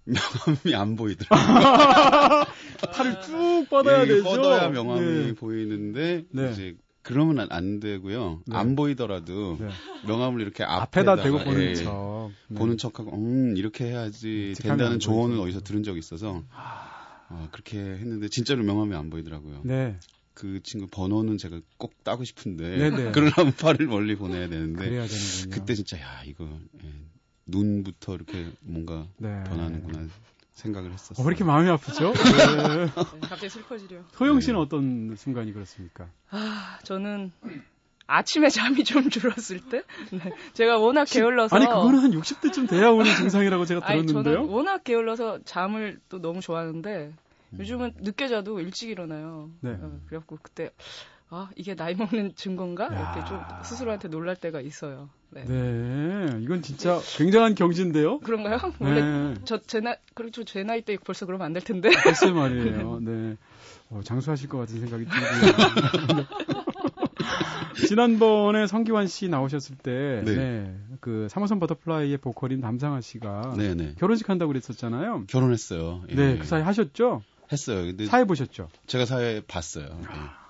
명함이 0.06 0.76
안 0.76 0.96
보이더라고요. 0.96 2.41
팔을 2.88 3.22
쭉 3.22 3.66
뻗어야 3.70 4.04
예, 4.04 4.08
되죠. 4.08 4.24
뻗어야 4.24 4.70
명함이 4.70 5.06
네. 5.06 5.34
보이는데 5.34 6.26
네. 6.30 6.52
이제 6.52 6.76
그러면 7.04 7.40
안, 7.40 7.48
안 7.52 7.80
되고요. 7.80 8.42
네. 8.46 8.56
안 8.56 8.76
보이더라도 8.76 9.58
네. 9.60 9.70
명함을 10.08 10.42
이렇게 10.42 10.64
앞에다 10.64 11.16
대고 11.18 11.40
보는 11.40 11.62
예, 11.62 11.74
척. 11.76 12.32
네. 12.48 12.58
보는 12.58 12.78
척하고 12.78 13.16
음 13.16 13.56
이렇게 13.58 13.86
해야지 13.86 14.54
안 14.64 14.78
된다는 14.78 15.00
조언을 15.00 15.38
보이죠. 15.38 15.44
어디서 15.44 15.62
들은 15.62 15.84
적이 15.84 16.00
있어서 16.00 16.44
아, 16.52 17.48
그렇게 17.52 17.80
했는데 17.80 18.28
진짜로 18.28 18.64
명함이 18.64 18.96
안 18.96 19.10
보이더라고요. 19.10 19.62
네. 19.64 19.98
그 20.34 20.62
친구 20.64 20.88
번호는 20.88 21.38
제가 21.38 21.60
꼭 21.78 22.04
따고 22.04 22.24
싶은데 22.24 22.90
네네. 22.90 23.12
그러려면 23.14 23.54
팔을 23.54 23.88
멀리 23.88 24.16
보내야 24.16 24.48
되는데. 24.48 25.08
그때 25.52 25.76
진짜 25.76 26.00
야 26.00 26.22
이거 26.26 26.48
예, 26.84 26.90
눈부터 27.46 28.16
이렇게 28.16 28.48
뭔가 28.62 29.08
네. 29.18 29.44
변하는구나 29.46 30.08
생각을 30.54 30.92
했었어요. 30.92 31.24
어, 31.24 31.28
왜 31.28 31.32
이렇게 31.32 31.44
마음이 31.44 31.70
아프죠? 31.70 32.14
네. 32.14 32.86
네, 32.86 33.20
갑자기 33.22 33.50
슬퍼지려. 33.50 34.02
소영 34.12 34.40
씨는 34.40 34.60
네. 34.60 34.62
어떤 34.62 35.16
순간이 35.16 35.54
그렇습니까? 35.54 36.08
아, 36.30 36.78
저는 36.84 37.32
아침에 38.08 38.50
잠이 38.50 38.84
좀 38.84 39.10
줄었을 39.10 39.62
때? 39.70 39.84
네. 40.12 40.20
제가 40.54 40.78
워낙 40.78 41.06
게을러서. 41.06 41.56
아니 41.56 41.66
그거는 41.66 42.00
한 42.00 42.12
60대쯤 42.12 42.70
돼야 42.70 42.90
오는 42.90 43.06
증상이라고 43.16 43.66
제가 43.66 43.82
아니, 43.86 44.06
들었는데요. 44.06 44.36
저는 44.36 44.50
워낙 44.50 44.84
게을러서 44.84 45.40
잠을 45.46 46.00
또 46.10 46.22
너무 46.22 46.42
좋아하는데 46.42 47.14
요즘은 47.58 47.96
늦게 48.02 48.28
자도 48.28 48.60
일찍 48.60 48.90
일어나요. 48.90 49.50
네. 49.62 49.72
어, 49.72 50.00
그래갖고 50.08 50.38
그때 50.42 50.72
아 51.34 51.50
이게 51.56 51.76
나이 51.76 51.96
먹는 51.96 52.34
증거인가 52.36 52.86
야. 52.86 53.14
이렇게 53.16 53.28
좀 53.30 53.40
스스로한테 53.64 54.10
놀랄 54.10 54.36
때가 54.36 54.60
있어요. 54.60 55.10
네. 55.30 55.46
네, 55.46 56.40
이건 56.42 56.62
진짜 56.62 57.00
굉장한 57.18 57.56
경지인데요. 57.56 58.20
그런가요? 58.20 58.60
원래 58.80 59.02
네, 59.02 59.34
저 59.46 59.58
제 59.66 59.80
나 59.80 59.96
그렇죠 60.14 60.44
제 60.44 60.64
나이 60.64 60.82
때 60.82 60.98
벌써 61.04 61.26
그러면 61.26 61.46
안 61.46 61.54
될 61.54 61.64
텐데. 61.64 61.90
글쎄 62.04 62.32
말이에요. 62.32 63.00
네, 63.02 63.38
어, 63.90 64.02
장수하실 64.04 64.50
것 64.50 64.58
같은 64.58 64.80
생각이 64.82 65.06
들고요. 65.06 66.26
지난번에 67.88 68.68
성기완 68.68 69.08
씨 69.08 69.28
나오셨을 69.30 69.76
때, 69.78 70.22
네. 70.26 70.36
네, 70.36 70.78
그 71.00 71.28
3호선 71.32 71.60
버터플라이의 71.62 72.18
보컬인 72.18 72.60
남상아 72.60 73.02
씨가 73.02 73.54
네네 73.58 73.96
결혼식 73.98 74.30
한다고 74.30 74.50
그랬었잖아요. 74.50 75.26
결혼했어요. 75.28 76.04
예. 76.10 76.16
네, 76.16 76.38
그 76.38 76.46
사이 76.46 76.62
하셨죠? 76.62 77.22
했어요. 77.52 77.84
근데 77.86 78.06
사회 78.06 78.26
보셨죠? 78.26 78.68
제가 78.88 79.06
사회 79.06 79.42
봤어요. 79.48 79.86
예. 80.02 80.41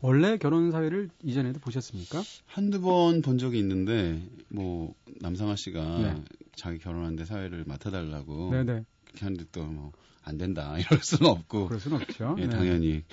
원래 0.00 0.36
결혼 0.36 0.70
사회를 0.70 1.10
이전에도 1.24 1.58
보셨습니까? 1.60 2.22
한두 2.46 2.80
번 2.80 3.22
본 3.22 3.38
적이 3.38 3.58
있는데 3.60 4.22
뭐 4.48 4.94
남상아 5.20 5.56
씨가 5.56 5.98
네. 5.98 6.22
자기 6.54 6.78
결혼하는데 6.78 7.24
사회를 7.24 7.64
맡아달라고 7.66 8.50
네네. 8.50 8.84
그렇게 9.04 9.24
하는데 9.24 9.44
또 9.52 9.62
뭐 9.66 9.92
안 10.28 10.38
된다 10.38 10.74
이럴 10.78 11.00
수는 11.02 11.30
없고 11.30 11.68
그럴 11.68 11.78
수는 11.80 11.98
없죠. 11.98 12.34
예, 12.38 12.46
네. 12.46 12.48
당연히 12.50 13.04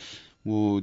뭐 0.42 0.82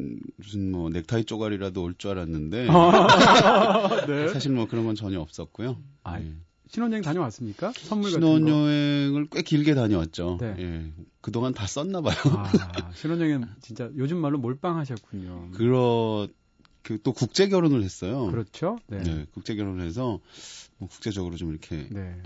음, 0.00 0.18
무슨 0.38 0.72
뭐 0.72 0.88
넥타이 0.88 1.24
쪼가리라도 1.24 1.82
올 1.82 1.94
줄 1.98 2.12
알았는데 2.12 2.68
아, 2.70 4.06
네. 4.08 4.28
사실 4.28 4.50
뭐 4.52 4.66
그런 4.66 4.86
건 4.86 4.94
전혀 4.94 5.20
없었고요. 5.20 5.76
아, 6.04 6.20
예. 6.20 6.32
신혼여행 6.68 7.02
다녀왔습니까? 7.02 7.72
선물. 7.76 8.10
신혼여행을 8.10 9.28
꽤 9.30 9.42
길게 9.42 9.74
다녀왔죠. 9.74 10.38
네. 10.40 10.54
예. 10.58 10.92
그동안 11.20 11.54
다 11.54 11.66
썼나 11.66 12.00
봐요. 12.00 12.16
아, 12.36 12.90
신혼여행 12.94 13.44
진짜 13.60 13.90
요즘 13.96 14.18
말로 14.18 14.38
몰빵하셨군요. 14.38 15.50
그러 15.54 16.28
그또 16.82 17.12
국제 17.12 17.48
결혼을 17.48 17.82
했어요. 17.82 18.26
그렇죠? 18.30 18.78
네. 18.86 19.02
네, 19.02 19.26
국제 19.32 19.54
결혼을 19.54 19.84
해서 19.84 20.20
뭐 20.78 20.88
국제적으로 20.88 21.36
좀 21.36 21.50
이렇게 21.50 21.88
네. 21.90 22.22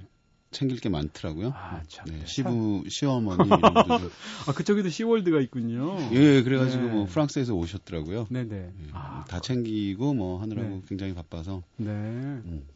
챙길 0.53 0.81
게 0.81 0.89
많더라고요. 0.89 1.53
아, 1.55 1.83
참. 1.89 2.07
네, 2.07 2.23
시부 2.27 2.85
시어머니 2.89 3.49
아, 4.47 4.53
그쪽에도 4.55 4.91
시월드가 4.91 5.41
있군요. 5.41 5.97
예, 6.13 6.43
그래가지고 6.43 6.85
네. 6.85 6.93
뭐 6.93 7.07
프랑스에서 7.07 7.55
오셨더라고요. 7.55 8.27
네네. 8.31 8.57
예, 8.57 8.73
아, 8.93 9.25
다 9.29 9.41
챙기고 9.41 10.15
뭐 10.15 10.41
하느라고 10.41 10.69
네. 10.69 10.83
굉장히 10.87 11.15
바빠서. 11.15 11.63
네. 11.77 11.91
음. 11.91 12.67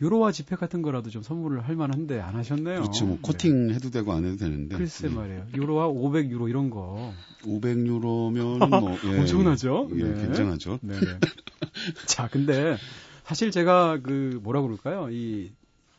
유로와 0.00 0.32
지폐 0.32 0.56
같은 0.56 0.82
거라도 0.82 1.10
좀 1.10 1.22
선물을 1.22 1.66
할 1.66 1.76
만한데 1.76 2.20
안 2.20 2.34
하셨네요. 2.36 2.80
그렇죠. 2.80 3.06
뭐 3.06 3.16
네. 3.16 3.22
코팅 3.22 3.70
해도 3.70 3.90
되고 3.90 4.12
안 4.12 4.24
해도 4.24 4.36
되는데. 4.36 4.76
글쎄 4.76 5.08
예. 5.08 5.14
말이에요. 5.14 5.46
유로와 5.54 5.88
500유로 5.88 6.48
이런 6.48 6.70
거. 6.70 7.12
500유로면은 7.42 8.68
뭐 8.80 8.96
예, 9.04 9.18
엄청나죠? 9.20 9.90
예, 9.94 10.02
네. 10.02 10.22
굉장하죠. 10.26 10.78
네네. 10.82 11.00
자, 12.06 12.28
근데 12.28 12.76
사실 13.24 13.50
제가 13.50 14.00
그 14.02 14.38
뭐라 14.42 14.62
그럴까요? 14.62 15.08
이, 15.10 15.52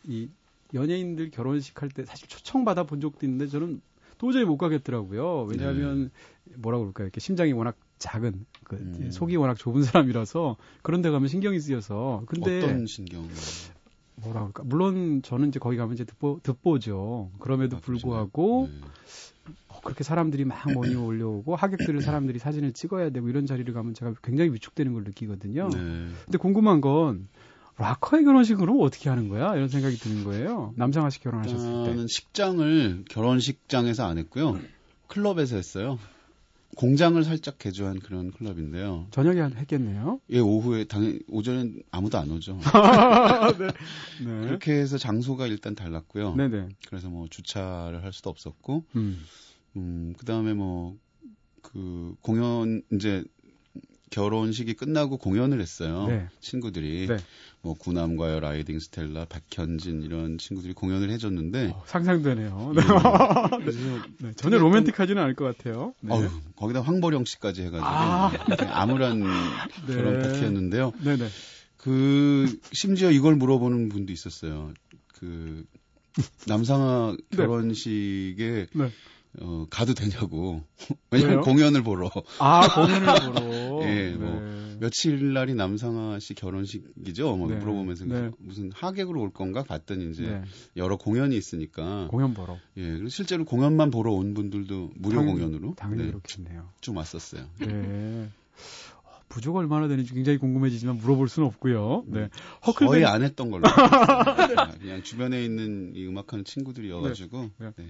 이 0.03 0.29
연예인들 0.74 1.31
결혼식 1.31 1.81
할 1.81 1.89
때 1.89 2.05
사실 2.05 2.27
초청 2.27 2.65
받아 2.65 2.84
본 2.84 3.01
적도 3.01 3.25
있는데 3.25 3.48
저는 3.48 3.81
도저히 4.17 4.45
못 4.45 4.57
가겠더라고요. 4.57 5.43
왜냐하면 5.50 6.12
뭐라 6.55 6.77
그럴까요? 6.79 7.05
이렇게 7.07 7.19
심장이 7.19 7.51
워낙 7.53 7.75
작은, 7.97 8.45
그 8.63 8.75
음. 8.75 9.09
속이 9.11 9.35
워낙 9.37 9.55
좁은 9.57 9.83
사람이라서 9.83 10.57
그런 10.81 11.01
데 11.01 11.09
가면 11.09 11.27
신경이 11.27 11.59
쓰여서. 11.59 12.23
근데 12.27 12.57
어떤 12.63 12.85
신경? 12.87 13.27
뭐라 14.15 14.41
그럴까? 14.41 14.63
물론 14.65 15.21
저는 15.21 15.49
이제 15.49 15.59
거기 15.59 15.77
가면 15.77 15.93
이제 15.93 16.03
듣보, 16.05 16.39
듣보죠. 16.43 17.31
그럼에도 17.39 17.77
아? 17.77 17.79
불구하고 17.79 18.69
네. 18.71 18.79
어, 19.67 19.81
그렇게 19.83 20.03
사람들이 20.03 20.45
막 20.45 20.71
모니 20.71 20.95
올려오고 20.95 21.55
하객들을 21.55 22.01
사람들이 22.01 22.39
사진을 22.39 22.73
찍어야 22.73 23.09
되고 23.09 23.27
이런 23.29 23.45
자리를 23.45 23.71
가면 23.73 23.93
제가 23.93 24.13
굉장히 24.23 24.51
위축되는 24.51 24.93
걸 24.93 25.03
느끼거든요. 25.03 25.69
네. 25.69 25.79
근데 26.25 26.37
궁금한 26.37 26.81
건 26.81 27.27
락커의 27.77 28.23
결혼식은 28.23 28.59
그럼 28.59 28.79
어떻게 28.79 29.09
하는 29.09 29.27
거야? 29.27 29.53
이런 29.55 29.67
생각이 29.67 29.97
드는 29.97 30.23
거예요. 30.23 30.73
남상아 30.77 31.09
씨 31.09 31.19
결혼하셨을 31.19 31.83
때. 31.83 31.89
저는 31.91 32.07
식장을 32.07 33.05
결혼식장에서 33.09 34.07
안 34.07 34.17
했고요. 34.17 34.57
클럽에서 35.07 35.57
했어요. 35.57 35.99
공장을 36.75 37.24
살짝 37.24 37.57
개조한 37.57 38.00
그런 38.00 38.31
클럽인데요. 38.31 39.07
저녁에 39.12 39.41
했겠네요. 39.41 40.19
예, 40.31 40.39
오후에 40.39 40.86
당연 40.86 41.19
오전엔 41.29 41.84
아무도 41.91 42.17
안 42.17 42.29
오죠. 42.31 42.60
네. 43.60 43.67
네. 44.25 44.41
그렇게 44.41 44.74
해서 44.74 44.98
장소가 44.98 45.48
일단 45.48 45.75
달랐고요. 45.75 46.36
네네. 46.36 46.69
그래서 46.88 47.10
뭐 47.10 47.27
주차를 47.29 48.03
할 48.03 48.12
수도 48.12 48.29
없었고, 48.29 48.84
음. 48.95 49.24
음, 49.77 50.13
그 50.17 50.25
다음에 50.25 50.53
뭐, 50.53 50.98
그 51.62 52.15
공연, 52.22 52.81
이제 52.91 53.24
결혼식이 54.10 54.75
끝나고 54.75 55.17
공연을 55.17 55.62
했어요. 55.62 56.07
네. 56.07 56.27
친구들이. 56.39 57.07
네. 57.07 57.17
뭐, 57.65 57.74
구남과의 57.74 58.41
라이딩 58.41 58.77
스텔라, 58.79 59.25
박현진 59.25 60.03
이런 60.03 60.38
친구들이 60.38 60.74
공연을 60.74 61.10
해줬는데, 61.10 61.72
어, 61.74 61.84
상상되네요. 61.88 62.74
네. 62.77 62.81
그래서 63.57 63.79
네, 64.19 64.34
전혀 64.36 64.60
로맨틱하지는 64.60 65.19
않을 65.19 65.34
것 65.34 65.45
같아요. 65.45 65.95
네. 66.00 66.13
어휴, 66.13 66.29
거기다 66.55 66.81
황보령 66.81 67.25
씨까지 67.25 67.63
해가지고 67.63 67.88
아. 67.88 68.31
암울한 68.69 69.19
네. 69.88 69.95
결혼 69.95 70.19
파티였는데요. 70.19 70.93
네네. 71.03 71.27
그 71.77 72.55
심지어 72.72 73.10
이걸 73.10 73.36
물어보는 73.36 73.89
분도 73.89 74.13
있었어요. 74.13 74.72
그 75.15 75.65
남상아 76.45 77.17
네. 77.31 77.38
결혼식에 77.38 78.67
네. 78.74 78.91
어, 79.41 79.65
가도 79.72 79.95
되냐고. 79.95 80.62
왜냐면? 81.10 81.41
공연을 81.41 81.81
보러 81.81 82.12
아, 82.38 82.67
공연을 82.75 83.34
보러. 83.34 83.89
예, 83.89 84.12
뭐, 84.12 84.39
네. 84.39 84.64
며칠 84.79 85.34
날이 85.34 85.53
남상아 85.55 86.20
씨 86.20 86.34
결혼식이죠. 86.34 87.36
뭐 87.38 87.48
네. 87.50 87.55
물어보면서 87.55 88.05
네. 88.05 88.32
무슨 88.39 88.72
하객으로 88.74 89.22
올 89.22 89.32
건가 89.32 89.63
봤더니 89.63 90.10
이제 90.12 90.24
네. 90.24 90.44
여러 90.77 90.98
공연이 90.98 91.38
있으니까 91.38 92.08
공연 92.10 92.34
보러. 92.34 92.58
예, 92.77 92.91
그리고 92.91 93.10
실제로 93.10 93.46
공연만 93.46 93.91
보러 93.91 94.12
온 94.13 94.34
분들도 94.34 94.91
무료 94.96 95.17
당- 95.17 95.25
공연으로 95.27 95.75
당연히 95.75 96.03
네, 96.03 96.08
그렇겠네요. 96.12 96.70
좀 96.82 96.98
왔었어요. 96.98 97.46
네. 97.60 98.29
어, 99.03 99.10
부조가 99.29 99.60
얼마나 99.60 99.88
되는지 99.88 100.13
굉장히 100.13 100.38
궁금해지지만 100.38 100.98
물어볼 100.98 101.27
수는 101.29 101.48
없고요. 101.48 102.03
네. 102.08 102.13
거의 102.20 102.29
허클베리 102.67 103.05
안 103.05 103.24
했던 103.24 103.51
걸로. 103.51 103.63
알고 103.67 104.77
그냥 104.79 105.03
주변에 105.03 105.44
있는 105.44 105.94
이 105.96 106.05
음악하는 106.08 106.46
친구들이어가지고. 106.46 107.50
네. 107.60 107.72
네. 107.77 107.89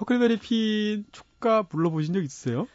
허클베리 0.00 0.38
핀 0.38 1.04
축가 1.12 1.62
불러보신 1.64 2.14
적 2.14 2.22
있으세요? 2.24 2.66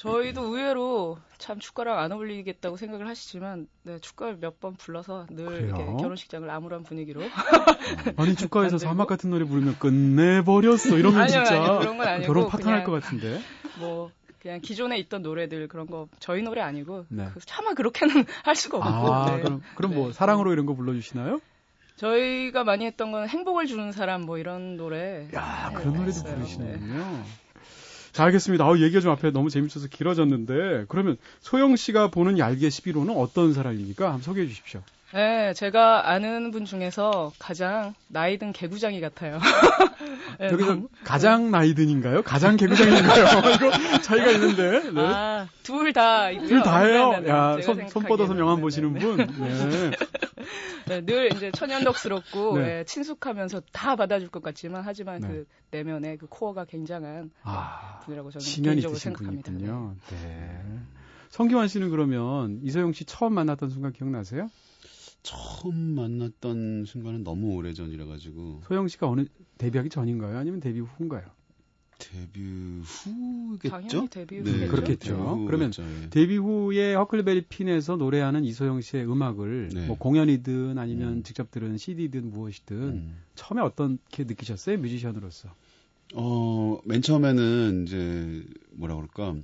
저희도 0.00 0.42
의외로 0.44 1.18
참 1.36 1.58
축가랑 1.58 1.98
안 1.98 2.10
어울리겠다고 2.12 2.76
생각을 2.78 3.06
하시지만 3.06 3.66
네, 3.82 3.98
축가를 3.98 4.38
몇 4.40 4.58
번 4.60 4.74
불러서 4.74 5.26
늘 5.30 5.46
그래요? 5.46 5.64
이렇게 5.66 5.84
결혼식장을 6.02 6.48
암울한 6.50 6.84
분위기로 6.84 7.20
아니 8.16 8.34
축가에서? 8.34 8.78
사막 8.78 9.06
같은 9.06 9.30
노래 9.30 9.44
부르면 9.44 9.78
끝내버렸어 9.78 10.96
이러면 10.98 11.20
아니요, 11.22 11.44
진짜 11.44 11.62
아니요, 11.62 11.78
그런 11.80 11.96
건 11.98 12.08
아니고 12.08 12.26
결혼 12.26 12.48
파탄할 12.48 12.84
것 12.84 12.92
같은데. 12.92 13.40
뭐 13.78 14.10
그냥 14.40 14.60
기존에 14.60 14.98
있던 14.98 15.20
노래들 15.22 15.68
그런 15.68 15.86
거 15.86 16.08
저희 16.18 16.42
노래 16.42 16.60
아니고 16.62 17.04
네. 17.08 17.28
그 17.34 17.40
차마 17.44 17.74
그렇게는 17.74 18.24
할 18.44 18.56
수가 18.56 18.78
없고 18.78 19.14
아 19.14 19.36
네. 19.36 19.42
그럼 19.42 19.62
그럼 19.76 19.94
뭐 19.94 20.06
네. 20.08 20.12
사랑으로 20.14 20.52
이런 20.52 20.64
거 20.66 20.74
불러주시나요? 20.74 21.40
저희가 21.96 22.64
많이 22.64 22.86
했던 22.86 23.12
건 23.12 23.28
행복을 23.28 23.66
주는 23.66 23.92
사람 23.92 24.22
뭐 24.22 24.38
이런 24.38 24.76
노래 24.78 25.28
야 25.34 25.68
네, 25.70 25.74
그런 25.76 25.92
노래도 25.94 26.06
했어요. 26.10 26.34
부르시는군요. 26.36 27.22
자 28.12 28.24
알겠습니다. 28.24 28.64
아 28.64 28.76
얘기가 28.78 29.00
좀 29.00 29.12
앞에 29.12 29.30
너무 29.30 29.50
재밌어서 29.50 29.88
길어졌는데 29.88 30.86
그러면 30.88 31.16
소영 31.40 31.76
씨가 31.76 32.08
보는 32.10 32.38
얄개 32.38 32.68
11호는 32.68 33.16
어떤 33.16 33.52
사람입니까? 33.52 34.06
한번 34.06 34.22
소개해 34.22 34.46
주십시오. 34.48 34.82
네, 35.12 35.52
제가 35.54 36.08
아는 36.08 36.52
분 36.52 36.64
중에서 36.64 37.32
가장 37.40 37.94
나이 38.08 38.38
든 38.38 38.52
개구장이 38.52 39.00
같아요. 39.00 39.38
네, 40.38 40.46
여기서 40.52 40.70
너무- 40.74 40.88
가장 41.02 41.50
나이든인가요? 41.50 42.22
가장 42.22 42.56
개구장인가요? 42.56 43.24
이거 43.54 44.00
차이가 44.02 44.30
있는데. 44.30 44.90
네. 44.92 45.00
아, 45.00 45.48
둘 45.64 45.92
다이고요. 45.92 46.48
둘 46.48 46.62
다예요. 46.62 47.10
네네네. 47.10 47.28
야, 47.28 47.56
제가 47.60 47.62
손, 47.74 47.88
손 47.88 48.02
뻗어서. 48.04 48.34
명함 48.34 48.56
네네네. 48.56 48.62
보시는 48.62 48.94
분. 48.94 49.16
네. 49.16 49.90
네, 50.86 51.00
늘 51.04 51.32
이제 51.34 51.50
천연덕스럽고 51.52 52.58
네. 52.58 52.78
예, 52.80 52.84
친숙하면서 52.84 53.62
다 53.72 53.96
받아줄 53.96 54.28
것 54.28 54.42
같지만 54.42 54.82
하지만 54.84 55.20
네. 55.20 55.26
그 55.28 55.46
내면에 55.72 56.16
그 56.18 56.26
코어가 56.28 56.64
굉장한 56.66 57.30
아, 57.42 58.00
분이라고 58.04 58.30
저는 58.30 58.46
개인적으로 58.64 58.98
생각합니다. 58.98 59.50
분이군요. 59.50 59.94
네. 60.10 60.60
성기환 61.30 61.68
씨는 61.68 61.90
그러면 61.90 62.60
이소영 62.62 62.92
씨 62.92 63.04
처음 63.04 63.34
만났던 63.34 63.70
순간 63.70 63.92
기억나세요? 63.92 64.48
처음 65.22 65.74
만났던 65.94 66.84
순간은 66.86 67.24
너무 67.24 67.54
오래 67.54 67.72
전이라 67.72 68.06
가지고 68.06 68.62
소영 68.64 68.88
씨가 68.88 69.08
어느 69.08 69.26
데뷔하기 69.58 69.90
전인가요? 69.90 70.38
아니면 70.38 70.60
데뷔 70.60 70.80
후인가요? 70.80 71.24
데뷔 71.98 72.80
후겠죠? 72.82 73.68
당연히 73.70 74.08
데뷔 74.08 74.42
네, 74.42 74.50
후겠죠. 74.50 74.70
그렇겠죠. 74.70 75.06
데뷔 75.08 75.46
그러면 75.46 75.66
후겠죠, 75.68 75.82
예. 75.82 76.10
데뷔 76.10 76.36
후에 76.38 76.94
허클베리 76.94 77.42
핀에서 77.42 77.96
노래하는 77.96 78.44
이소영 78.44 78.80
씨의 78.80 79.10
음악을 79.10 79.68
네. 79.74 79.86
뭐 79.86 79.98
공연이든 79.98 80.78
아니면 80.78 81.18
음. 81.18 81.22
직접 81.22 81.50
들은 81.50 81.76
CD든 81.76 82.30
무엇이든 82.30 82.76
음. 82.76 83.16
처음에 83.34 83.60
어떻게 83.60 84.24
느끼셨어요? 84.24 84.78
뮤지션으로서. 84.78 85.50
어, 86.14 86.80
맨 86.86 87.02
처음에는 87.02 87.84
이제 87.86 88.44
뭐라 88.72 88.94
그럴까? 88.96 89.36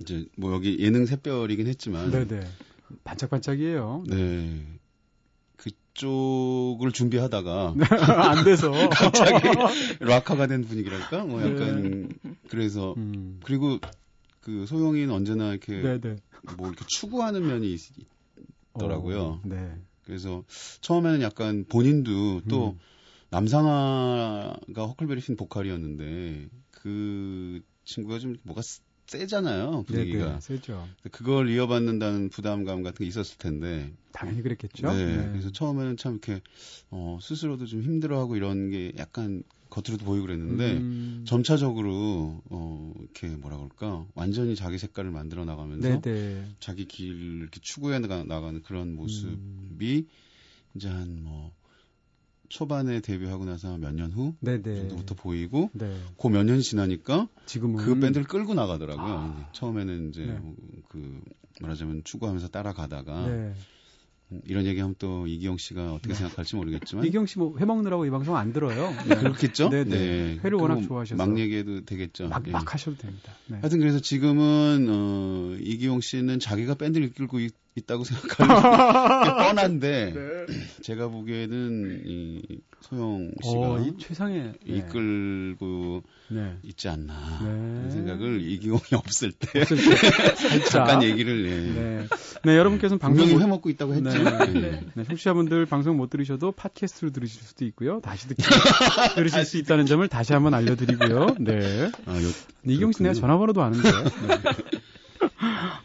이제 0.00 0.24
뭐 0.36 0.54
여기 0.54 0.78
예능 0.78 1.04
샛별이긴 1.04 1.66
했지만 1.66 2.10
네네. 2.10 2.40
반짝반짝이에요. 3.04 4.04
네. 4.08 4.66
그쪽을 5.56 6.92
준비하다가 6.92 7.74
안 8.30 8.44
돼서. 8.44 8.70
갑자기 8.90 9.48
락커가 10.00 10.46
된 10.46 10.64
분위기랄까? 10.64 11.24
뭐 11.24 11.42
약간 11.42 12.08
그래서 12.48 12.94
음. 12.96 13.40
그리고 13.44 13.78
그 14.40 14.66
소영이는 14.66 15.12
언제나 15.12 15.50
이렇게 15.50 15.80
네네. 15.80 16.16
뭐 16.56 16.68
이렇게 16.68 16.84
추구하는 16.86 17.46
면이 17.46 17.72
있, 17.72 17.80
있더라고요. 18.74 19.20
어, 19.22 19.40
네. 19.44 19.74
그래서 20.04 20.44
처음에는 20.80 21.20
약간 21.22 21.64
본인도 21.68 22.42
또 22.48 22.70
음. 22.70 22.78
남상아가 23.30 24.86
허클베리 24.86 25.20
핀 25.20 25.36
보컬이었는데 25.36 26.48
그 26.70 27.60
친구가 27.84 28.18
좀 28.18 28.36
뭐가 28.42 28.62
세잖아요 29.10 29.84
분위기가 29.88 30.26
네네. 30.26 30.40
세죠. 30.40 30.86
그걸 31.10 31.48
이어받는다는 31.50 32.28
부담감 32.28 32.84
같은 32.84 32.98
게 33.04 33.06
있었을 33.06 33.38
텐데 33.38 33.92
당연히 34.12 34.40
그랬겠죠. 34.40 34.92
네, 34.92 35.28
그래서 35.32 35.50
처음에는 35.50 35.96
참 35.96 36.12
이렇게 36.12 36.40
어, 36.90 37.18
스스로도 37.20 37.66
좀 37.66 37.82
힘들어하고 37.82 38.36
이런 38.36 38.70
게 38.70 38.92
약간 38.98 39.42
겉으로도 39.68 40.04
보이고 40.04 40.26
그랬는데 40.26 40.78
음. 40.78 41.24
점차적으로 41.26 42.40
어 42.50 42.92
이렇게 43.00 43.28
뭐라 43.28 43.56
그럴까 43.56 44.06
완전히 44.14 44.54
자기 44.54 44.78
색깔을 44.78 45.10
만들어 45.10 45.44
나가면서 45.44 46.00
네네. 46.02 46.54
자기 46.60 46.86
길을 46.86 47.40
이렇게 47.40 47.60
추구해 47.60 47.98
나가, 47.98 48.22
나가는 48.22 48.62
그런 48.62 48.94
모습이 48.94 49.36
음. 49.80 50.08
이제 50.76 50.88
한 50.88 51.18
뭐 51.22 51.52
초반에 52.50 53.00
데뷔하고 53.00 53.46
나서 53.46 53.78
몇 53.78 53.94
년후 53.94 54.34
네네. 54.40 54.74
정도부터 54.74 55.14
보이고 55.14 55.70
네. 55.72 55.96
그몇 56.18 56.44
년 56.44 56.60
지나니까 56.60 57.28
지금은 57.46 57.76
그 57.76 57.98
밴드를 57.98 58.26
끌고 58.26 58.52
나가더라고요. 58.54 59.14
아. 59.14 59.48
처음에는 59.52 60.10
이제 60.10 60.26
네. 60.26 60.38
뭐그 60.38 61.22
말하자면 61.60 62.02
추구하면서 62.04 62.48
따라가다가 62.48 63.28
네. 63.28 63.32
음, 63.32 63.54
이런 64.46 64.64
얘기하면 64.66 64.94
또 64.98 65.26
이기영 65.26 65.56
씨가 65.58 65.92
어떻게 65.94 66.14
생각할지 66.14 66.56
모르겠지만 66.56 67.04
이경 67.06 67.26
씨뭐 67.26 67.56
회 67.58 67.64
먹느라고 67.64 68.06
이 68.06 68.10
방송 68.10 68.36
안 68.36 68.52
들어요. 68.52 68.92
그렇겠죠? 69.08 69.68
네 69.70 69.84
네. 69.84 70.38
회를 70.44 70.58
그거 70.58 70.62
워낙 70.64 70.80
좋아하셔서. 70.86 71.16
막 71.24 71.38
얘기해도 71.38 71.84
되겠죠. 71.84 72.28
막, 72.28 72.46
예. 72.46 72.50
막 72.52 72.72
하셔도 72.72 72.96
됩니다. 72.96 73.32
네. 73.46 73.58
하여튼 73.60 73.78
그래서 73.80 73.98
지금은 74.00 74.86
어, 74.88 75.56
이기용 75.60 76.00
씨는 76.00 76.38
자기가 76.38 76.74
밴드를 76.74 77.06
이끌고 77.08 77.40
있, 77.40 77.52
다고 77.86 78.04
생각하는 78.04 78.54
게 79.24 79.30
뻔한데 79.48 80.14
제가 80.82 81.08
보기에는 81.08 82.02
이 82.04 82.42
소영 82.82 83.30
씨가 83.42 83.58
어, 83.58 83.80
이 83.80 83.94
최상의 83.98 84.52
네. 84.66 84.76
이끌고 84.76 86.02
네. 86.30 86.56
있지 86.62 86.88
않나 86.88 87.14
네. 87.42 87.46
그런 87.46 87.90
생각을 87.90 88.42
이기용이 88.42 88.80
없을 88.92 89.32
때 89.32 89.60
없을 89.62 89.76
때 89.78 90.64
잠깐 90.68 91.02
얘기를 91.02 91.46
예. 91.46 91.80
네. 91.80 92.06
네, 92.44 92.56
여러분께서는 92.58 92.98
방송 92.98 93.30
못- 93.32 93.40
해먹고 93.40 93.70
있다고 93.70 93.94
했죠. 93.94 94.10
네. 94.24 94.62
예. 94.62 94.84
네, 94.94 95.04
청취자분들 95.04 95.66
방송 95.66 95.96
못 95.96 96.10
들으셔도 96.10 96.52
팟캐스트로 96.52 97.10
들으실 97.10 97.42
수도 97.42 97.64
있고요. 97.66 98.00
다시 98.00 98.28
듣기 98.28 98.42
들으실 99.16 99.44
수 99.44 99.58
있다는 99.58 99.86
점을 99.86 100.06
다시 100.08 100.32
한번 100.32 100.54
알려드리고요. 100.54 101.36
네. 101.40 101.90
아, 102.06 102.16
요, 102.16 102.26
이경 102.64 102.92
씨 102.92 103.02
내가. 103.02 103.14
전화번호도 103.14 103.62
아는데. 103.62 103.90
네. 103.90 104.38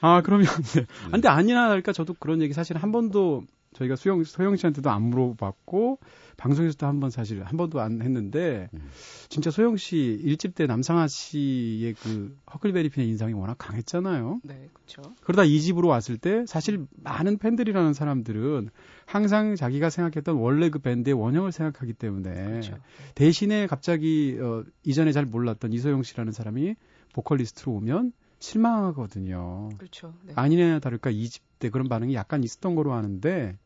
아 0.01 0.21
그러면 0.21 0.47
네. 0.75 0.85
아, 1.07 1.11
근데 1.11 1.27
아니나 1.27 1.67
다를까 1.67 1.93
저도 1.93 2.13
그런 2.19 2.41
얘기 2.41 2.53
사실 2.53 2.77
한 2.77 2.91
번도 2.91 3.43
저희가 3.75 3.95
소영 3.95 4.23
소영 4.23 4.55
씨한테도 4.55 4.89
안 4.89 5.03
물어봤고 5.03 5.99
방송에서도 6.37 6.85
한 6.87 6.99
번 6.99 7.09
사실 7.09 7.43
한 7.43 7.57
번도 7.57 7.79
안 7.81 8.01
했는데 8.01 8.69
음. 8.73 8.89
진짜 9.29 9.51
소영 9.51 9.75
씨 9.77 9.97
일집 9.97 10.55
때 10.55 10.65
남상아 10.65 11.07
씨의 11.07 11.93
그 11.93 12.37
허클베리핀의 12.53 13.07
인상이 13.09 13.33
워낙 13.33 13.55
강했잖아요. 13.57 14.39
네, 14.43 14.69
그렇죠. 14.73 15.13
그러다 15.21 15.43
이 15.43 15.59
집으로 15.61 15.87
왔을 15.89 16.17
때 16.17 16.45
사실 16.47 16.85
많은 17.03 17.37
팬들이라는 17.37 17.93
사람들은 17.93 18.69
항상 19.05 19.55
자기가 19.55 19.89
생각했던 19.89 20.35
원래 20.37 20.69
그 20.69 20.79
밴드의 20.79 21.13
원형을 21.13 21.51
생각하기 21.51 21.93
때문에 21.93 22.33
그렇죠. 22.33 22.77
대신에 23.13 23.67
갑자기 23.67 24.37
어, 24.41 24.63
이전에 24.83 25.11
잘 25.11 25.25
몰랐던 25.25 25.73
이소영 25.73 26.03
씨라는 26.03 26.31
사람이 26.31 26.75
보컬리스트로 27.13 27.73
오면 27.73 28.13
실망하거든요. 28.39 29.69
그렇죠. 29.77 30.13
네. 30.25 30.33
아니냐 30.35 30.79
다를까 30.79 31.09
이집때 31.09 31.69
그런 31.69 31.87
반응이 31.87 32.13
약간 32.15 32.43
있었던 32.43 32.75
거로 32.75 32.93
아는데 32.93 33.57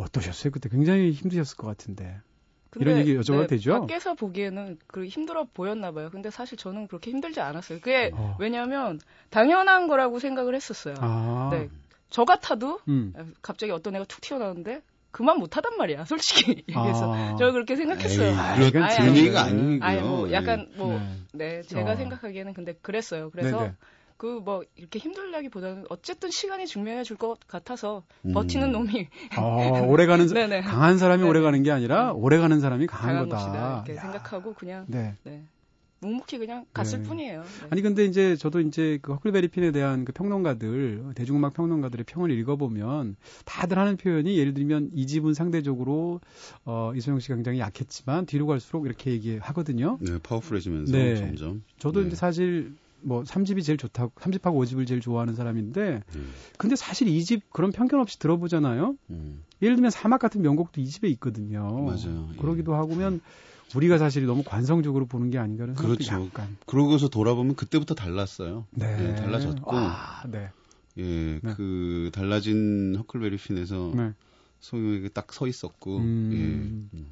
어떠셨어요? 0.00 0.50
그때 0.52 0.68
굉장히 0.68 1.12
힘드셨을 1.12 1.56
것 1.56 1.66
같은데. 1.66 2.20
이런 2.78 2.98
얘기 2.98 3.16
여쭤봐도 3.16 3.40
네, 3.40 3.46
되죠? 3.48 3.80
밖에서 3.80 4.14
보기에는 4.14 4.78
그 4.86 5.04
힘들어 5.04 5.44
보였나 5.52 5.90
봐요. 5.90 6.08
근데 6.10 6.30
사실 6.30 6.56
저는 6.56 6.86
그렇게 6.86 7.10
힘들지 7.10 7.40
않았어요. 7.40 7.80
그게 7.80 8.12
어. 8.14 8.36
왜냐하면 8.38 9.00
당연한 9.30 9.88
거라고 9.88 10.20
생각을 10.20 10.54
했었어요. 10.54 10.94
아, 10.98 11.48
네. 11.52 11.68
저 12.10 12.24
같아도 12.24 12.78
음. 12.86 13.12
갑자기 13.42 13.72
어떤 13.72 13.96
애가 13.96 14.04
툭 14.04 14.20
튀어나오는데 14.20 14.82
그만 15.10 15.38
못하단 15.38 15.76
말이야. 15.76 16.04
솔직히 16.04 16.62
얘기해서 16.68 17.10
아. 17.14 17.36
저 17.38 17.50
그렇게 17.50 17.74
생각했어요. 17.74 18.28
에이, 18.28 18.34
아, 18.36 18.56
이건 18.56 18.82
아니, 18.84 19.18
얘기가 19.18 19.42
아니, 19.42 19.60
아니고요. 19.60 19.84
아니 19.84 20.00
뭐 20.00 20.32
약간 20.32 20.68
뭐 20.76 21.00
네. 21.32 21.58
네, 21.58 21.62
제가 21.62 21.92
어. 21.92 21.96
생각하기에는 21.96 22.54
근데 22.54 22.74
그랬어요. 22.80 23.30
그래서 23.30 23.58
네네. 23.58 23.72
그 24.20 24.40
뭐 24.40 24.62
이렇게 24.76 24.98
힘들다기보다는 24.98 25.86
어쨌든 25.88 26.30
시간이 26.30 26.66
증명해 26.66 27.04
줄 27.04 27.16
것 27.16 27.38
같아서 27.48 28.02
음. 28.26 28.32
버티는 28.32 28.70
놈이 28.70 29.08
어, 29.38 29.82
오래가는 29.86 30.26
네네 30.32 30.60
강한 30.62 30.98
사람이 30.98 31.20
네네. 31.20 31.28
오래가는 31.30 31.62
게 31.62 31.70
아니라 31.70 32.12
오래가는 32.12 32.60
사람이 32.60 32.86
강한, 32.86 33.14
강한 33.14 33.28
거다. 33.28 33.36
것이다 33.42 33.74
이렇게 33.86 33.96
야. 33.96 34.00
생각하고 34.02 34.52
그냥 34.54 34.84
네. 34.88 35.16
네 35.24 35.42
묵묵히 36.00 36.38
그냥 36.38 36.64
갔을 36.72 37.02
네. 37.02 37.08
뿐이에요. 37.08 37.40
네. 37.42 37.66
아니 37.70 37.82
근데 37.82 38.04
이제 38.06 38.34
저도 38.36 38.60
이제 38.60 38.98
그 39.02 39.12
허클베리핀에 39.12 39.70
대한 39.70 40.04
그 40.06 40.12
평론가들 40.12 41.12
대중음악 41.14 41.52
평론가들의 41.54 42.04
평을 42.04 42.30
읽어보면 42.30 43.16
다들 43.44 43.78
하는 43.78 43.96
표현이 43.98 44.38
예를 44.38 44.54
들면 44.54 44.90
이 44.94 45.06
집은 45.06 45.34
상대적으로 45.34 46.20
어 46.64 46.92
이소영 46.94 47.20
씨가 47.20 47.34
굉장히 47.36 47.58
약했지만 47.58 48.24
뒤로 48.26 48.46
갈수록 48.46 48.86
이렇게 48.86 49.10
얘기하거든요. 49.12 49.98
네, 50.00 50.18
파워풀해지면서 50.22 50.92
네. 50.92 51.16
점점. 51.16 51.62
저도 51.78 52.00
네. 52.00 52.06
이제 52.06 52.16
사실 52.16 52.74
뭐 53.02 53.22
3집이 53.22 53.64
제일 53.64 53.76
좋다고 53.78 54.12
3집하고 54.20 54.54
5집을 54.64 54.86
제일 54.86 55.00
좋아하는 55.00 55.34
사람인데 55.34 56.02
음, 56.14 56.32
근데 56.58 56.76
사실 56.76 57.08
이집 57.08 57.50
그런 57.50 57.72
편견 57.72 58.00
없이 58.00 58.18
들어보잖아요. 58.18 58.96
음, 59.10 59.44
예를 59.62 59.76
들면 59.76 59.90
사막 59.90 60.20
같은 60.20 60.42
명곡도 60.42 60.80
이 60.80 60.86
집에 60.86 61.08
있거든요. 61.08 61.62
맞아요. 61.84 62.30
예. 62.34 62.36
그러기도 62.38 62.74
하고면 62.74 63.20
우리가 63.74 63.98
사실 63.98 64.26
너무 64.26 64.42
관성적으로 64.42 65.06
보는 65.06 65.30
게 65.30 65.38
아닌가라는 65.38 65.74
그렇죠. 65.74 66.28
약간. 66.28 66.56
그러고서 66.66 67.08
돌아보면 67.08 67.54
그때부터 67.54 67.94
달랐어요. 67.94 68.66
네. 68.70 68.96
네, 68.96 69.14
달라졌고. 69.14 69.70
아, 69.70 70.22
네. 70.28 70.50
예, 70.98 71.40
네. 71.42 71.54
그 71.54 72.10
달라진 72.12 72.96
허클베리 72.98 73.36
핀에서 73.36 73.92
네. 73.94 74.12
소영에게 74.60 75.08
딱 75.10 75.28
서 75.32 75.46
있었고. 75.46 75.98
음. 75.98 76.90
예. 76.92 76.98
음. 76.98 77.06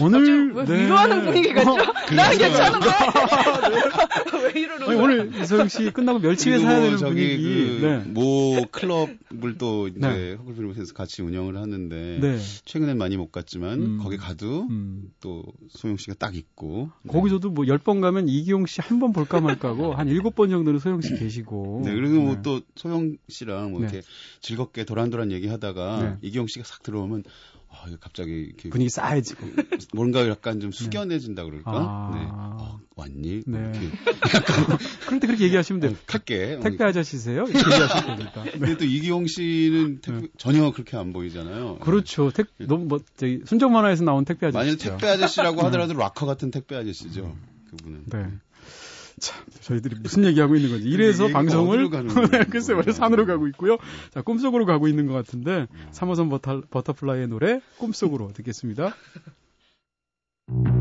오늘 0.00 0.52
왜 0.54 0.84
위로하는 0.84 1.24
분위기 1.24 1.52
같죠? 1.52 1.72
어, 1.72 1.76
난 2.14 2.38
괜찮은데 2.38 2.86
왜 4.54 4.60
이러는 4.60 4.86
거야? 4.86 5.02
오늘 5.02 5.34
이소영 5.42 5.68
씨 5.68 5.90
끝나고 5.90 6.18
멸치회 6.20 6.58
사야 6.58 6.80
되는 6.80 6.96
저기 6.98 7.36
분위기. 7.36 7.80
그 7.80 7.86
네. 7.86 7.98
모 8.10 8.64
클럽을 8.70 9.58
또 9.58 9.88
이제 9.88 9.98
네. 10.00 10.34
허클베리핀에서 10.34 10.94
같이 10.94 11.22
운영을 11.22 11.56
하는데 11.56 12.18
네. 12.20 12.38
최근엔 12.64 12.96
많이 12.98 13.16
못 13.16 13.32
갔지만 13.32 13.80
음. 13.82 13.98
거기 14.02 14.16
가도 14.16 14.62
음. 14.70 15.10
또 15.20 15.44
소영 15.70 15.96
씨가 15.96 16.14
딱 16.18 16.34
있고. 16.36 16.90
네. 17.02 17.12
거기서도 17.12 17.50
뭐 17.50 17.64
10번 17.64 18.00
가면 18.00 18.28
이기용 18.28 18.66
씨 18.66 18.80
한 18.80 19.00
번 19.00 19.12
볼까 19.12 19.40
말까고 19.40 19.94
한 19.94 20.06
7번 20.08 20.48
정도는 20.50 20.78
소영 20.78 21.00
씨 21.00 21.16
계시고. 21.16 21.82
네, 21.84 21.92
그리고 21.94 22.20
뭐 22.20 22.34
또 22.42 22.60
소영 22.76 23.16
씨랑 23.28 23.70
뭐 23.72 23.80
네. 23.80 23.86
이렇게 23.86 24.02
즐겁게 24.40 24.84
도란도란 24.84 25.32
얘기하다가 25.32 26.02
네. 26.02 26.16
이기영 26.28 26.46
씨가 26.46 26.64
싹 26.64 26.82
들어 26.82 26.93
오면 27.00 27.24
아, 27.76 27.86
갑자기 28.00 28.30
이렇게 28.30 28.68
분위기 28.70 28.88
싸해지고. 28.88 29.46
뭔가 29.94 30.28
약간 30.28 30.60
좀 30.60 30.70
숙연해진다 30.70 31.44
그럴까? 31.44 31.72
아. 31.72 32.10
네. 32.14 32.20
어, 32.30 32.80
왔니? 32.94 33.42
뭐 33.46 33.58
네. 33.58 33.72
이렇게 33.80 33.90
그럴 35.06 35.20
때 35.20 35.26
그렇게 35.26 35.44
얘기하시면 35.46 35.80
돼요. 35.80 35.90
어, 35.92 35.96
갈게. 36.06 36.60
택배 36.62 36.84
아저씨세요? 36.84 37.44
이렇게 37.48 37.58
얘기하시면 37.58 38.16
됩니다. 38.16 38.44
네. 38.44 38.50
근데 38.58 38.76
또 38.76 38.84
이기용 38.84 39.26
씨는 39.26 40.00
택배- 40.02 40.28
전혀 40.38 40.70
그렇게 40.70 40.96
안 40.96 41.12
보이잖아요. 41.12 41.78
그렇죠. 41.80 42.30
택, 42.30 42.46
너무 42.58 42.84
뭐, 42.84 43.00
저기, 43.16 43.40
순정 43.44 43.72
만화에서 43.72 44.04
나온 44.04 44.24
택배 44.24 44.46
아저씨. 44.46 44.64
만약 44.64 44.78
택배 44.78 45.08
아저씨라고 45.08 45.62
하더라도 45.62 45.94
락커 45.94 46.26
같은 46.26 46.52
택배 46.52 46.76
아저씨죠. 46.76 47.36
그분은. 47.70 48.04
네. 48.06 48.26
참, 49.18 49.44
저희들이 49.60 49.96
무슨 50.00 50.24
얘기하고 50.24 50.56
있는 50.56 50.70
건지. 50.70 50.88
이래서 50.88 51.28
방송을? 51.28 51.88
글쎄, 52.50 52.72
원래 52.72 52.92
산으로 52.92 53.26
가고 53.26 53.46
있고요. 53.48 53.78
자, 54.10 54.22
꿈속으로 54.22 54.66
가고 54.66 54.88
있는 54.88 55.06
것 55.06 55.14
같은데, 55.14 55.66
3호선 55.92 56.30
버터, 56.30 56.62
버터플라이의 56.70 57.28
노래, 57.28 57.60
꿈속으로 57.78 58.32
듣겠습니다. 58.32 58.94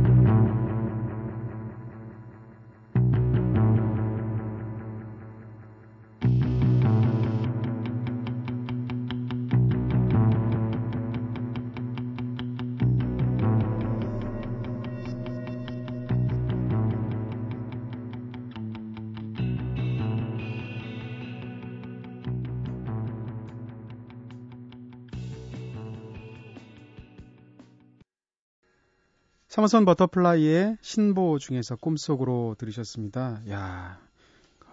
삼호선 29.63 29.85
버터플라이의 29.85 30.77
신보 30.81 31.39
중에서 31.39 31.77
꿈속으로 31.77 32.57
들으셨습니다. 32.57 33.41
야 33.49 33.97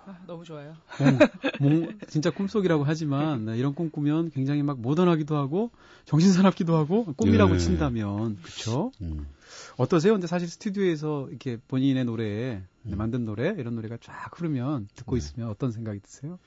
아, 0.05 0.19
너무 0.27 0.45
좋아요. 0.45 0.75
몽, 1.61 2.01
진짜 2.09 2.33
꿈속이라고 2.33 2.83
하지만 2.83 3.45
네, 3.45 3.57
이런 3.57 3.77
꿈 3.77 3.89
꾸면 3.91 4.31
굉장히 4.33 4.65
막 4.65 4.81
모던하기도 4.81 5.37
하고 5.37 5.71
정신사납기도 6.07 6.75
하고 6.75 7.05
꿈이라고 7.13 7.53
네. 7.53 7.59
친다면 7.59 8.39
그렇죠? 8.43 8.91
음. 9.01 9.29
어떠세요? 9.77 10.15
근데 10.15 10.27
사실 10.27 10.49
스튜디오에서 10.49 11.29
이렇게 11.29 11.57
본인의 11.69 12.07
노래 12.07 12.61
음. 12.87 12.99
만든 12.99 13.25
노래 13.25 13.55
이런 13.57 13.77
노래가 13.77 13.97
쫙 14.01 14.29
흐르면 14.35 14.89
듣고 14.97 15.15
네. 15.15 15.19
있으면 15.19 15.51
어떤 15.51 15.71
생각이 15.71 16.01
드세요? 16.01 16.41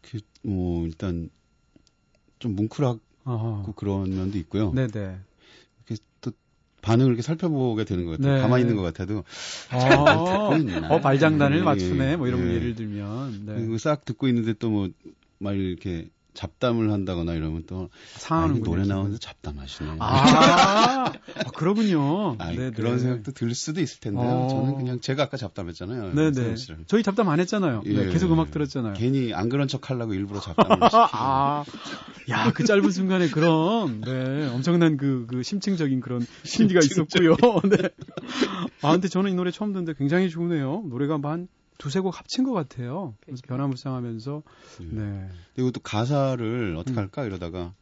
그, 0.00 0.20
뭐, 0.44 0.86
일단, 0.86 1.28
좀 2.38 2.54
뭉클하고 2.54 3.00
어허. 3.24 3.72
그런 3.74 4.10
면도 4.10 4.38
있고요. 4.38 4.70
네네. 4.70 5.18
이렇게 5.88 6.02
또, 6.20 6.30
반응을 6.86 7.10
이렇게 7.10 7.22
살펴보게 7.22 7.84
되는 7.84 8.04
것 8.04 8.12
같아요. 8.12 8.36
네. 8.36 8.40
가만히 8.40 8.62
있는 8.62 8.76
것 8.76 8.82
같아도. 8.82 9.24
어, 9.72 10.56
있나? 10.56 10.88
어, 10.88 11.00
발장단을 11.00 11.58
예, 11.58 11.62
맞추네. 11.62 12.16
뭐 12.16 12.28
이런 12.28 12.48
예. 12.48 12.54
예를 12.54 12.76
들면 12.76 13.42
네. 13.44 13.78
싹 13.78 14.04
듣고 14.04 14.28
있는데 14.28 14.52
또 14.52 14.70
뭐, 14.70 14.88
막 15.38 15.56
이렇게 15.56 16.08
잡담을 16.36 16.92
한다거나 16.92 17.32
이러면 17.32 17.64
또, 17.66 17.88
아, 17.90 18.18
상하는 18.18 18.62
노래 18.62 18.84
나오는데 18.84 19.18
잡담하시네. 19.18 19.96
아, 19.98 21.06
아, 21.06 21.50
그러군요. 21.54 22.36
아, 22.38 22.52
네네. 22.52 22.72
그런 22.72 22.98
생각도 22.98 23.32
들 23.32 23.54
수도 23.54 23.80
있을 23.80 24.00
텐데요. 24.00 24.28
어. 24.28 24.48
저는 24.50 24.76
그냥 24.76 25.00
제가 25.00 25.24
아까 25.24 25.36
잡담했잖아요. 25.36 26.14
네네. 26.14 26.54
저희 26.86 27.02
잡담 27.02 27.28
안 27.30 27.40
했잖아요. 27.40 27.82
네, 27.84 28.06
예. 28.06 28.08
계속 28.10 28.30
음악 28.32 28.50
들었잖아요. 28.50 28.94
괜히 28.94 29.32
안 29.32 29.48
그런 29.48 29.66
척 29.66 29.90
하려고 29.90 30.14
일부러 30.14 30.40
잡담을 30.40 30.76
시키고. 30.76 31.02
아, 31.12 31.64
야, 32.28 32.52
그 32.52 32.64
짧은 32.64 32.90
순간에 32.90 33.28
그런, 33.30 34.02
네, 34.02 34.48
엄청난 34.48 34.96
그, 34.96 35.26
그 35.28 35.42
심층적인 35.42 36.00
그런 36.00 36.26
심리가 36.44 36.80
있었고요. 36.80 37.36
네. 37.70 37.88
아, 38.82 38.92
근데 38.92 39.08
저는 39.08 39.30
이 39.30 39.34
노래 39.34 39.50
처음 39.50 39.72
듣는데 39.72 39.94
굉장히 39.96 40.28
좋으네요. 40.28 40.84
노래가 40.86 41.18
뭐한 41.18 41.48
두세 41.78 42.00
곡 42.00 42.18
합친 42.18 42.44
것 42.44 42.52
같아요. 42.52 43.14
그래서 43.24 43.42
변화무쌍하면서, 43.46 44.42
네. 44.92 45.28
그리고 45.54 45.70
또 45.70 45.80
가사를 45.80 46.76
어떻게 46.76 46.94
음. 46.94 46.98
할까 46.98 47.24
이러다가 47.24 47.74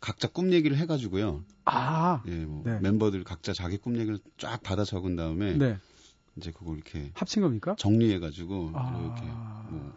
각자 0.00 0.28
꿈 0.28 0.52
얘기를 0.52 0.76
해가지고요. 0.76 1.44
아, 1.64 2.22
예, 2.26 2.44
뭐 2.44 2.62
네. 2.64 2.78
멤버들 2.80 3.24
각자 3.24 3.52
자기 3.52 3.76
꿈 3.78 3.96
얘기를 3.96 4.18
쫙 4.38 4.62
받아 4.62 4.84
적은 4.84 5.16
다음에 5.16 5.56
네. 5.56 5.78
이제 6.36 6.52
그걸 6.52 6.76
이렇게 6.76 7.10
합친 7.14 7.42
겁니까? 7.42 7.74
정리해가지고 7.78 8.72
아. 8.74 9.00
이렇게 9.00 9.22
뭐 9.70 9.92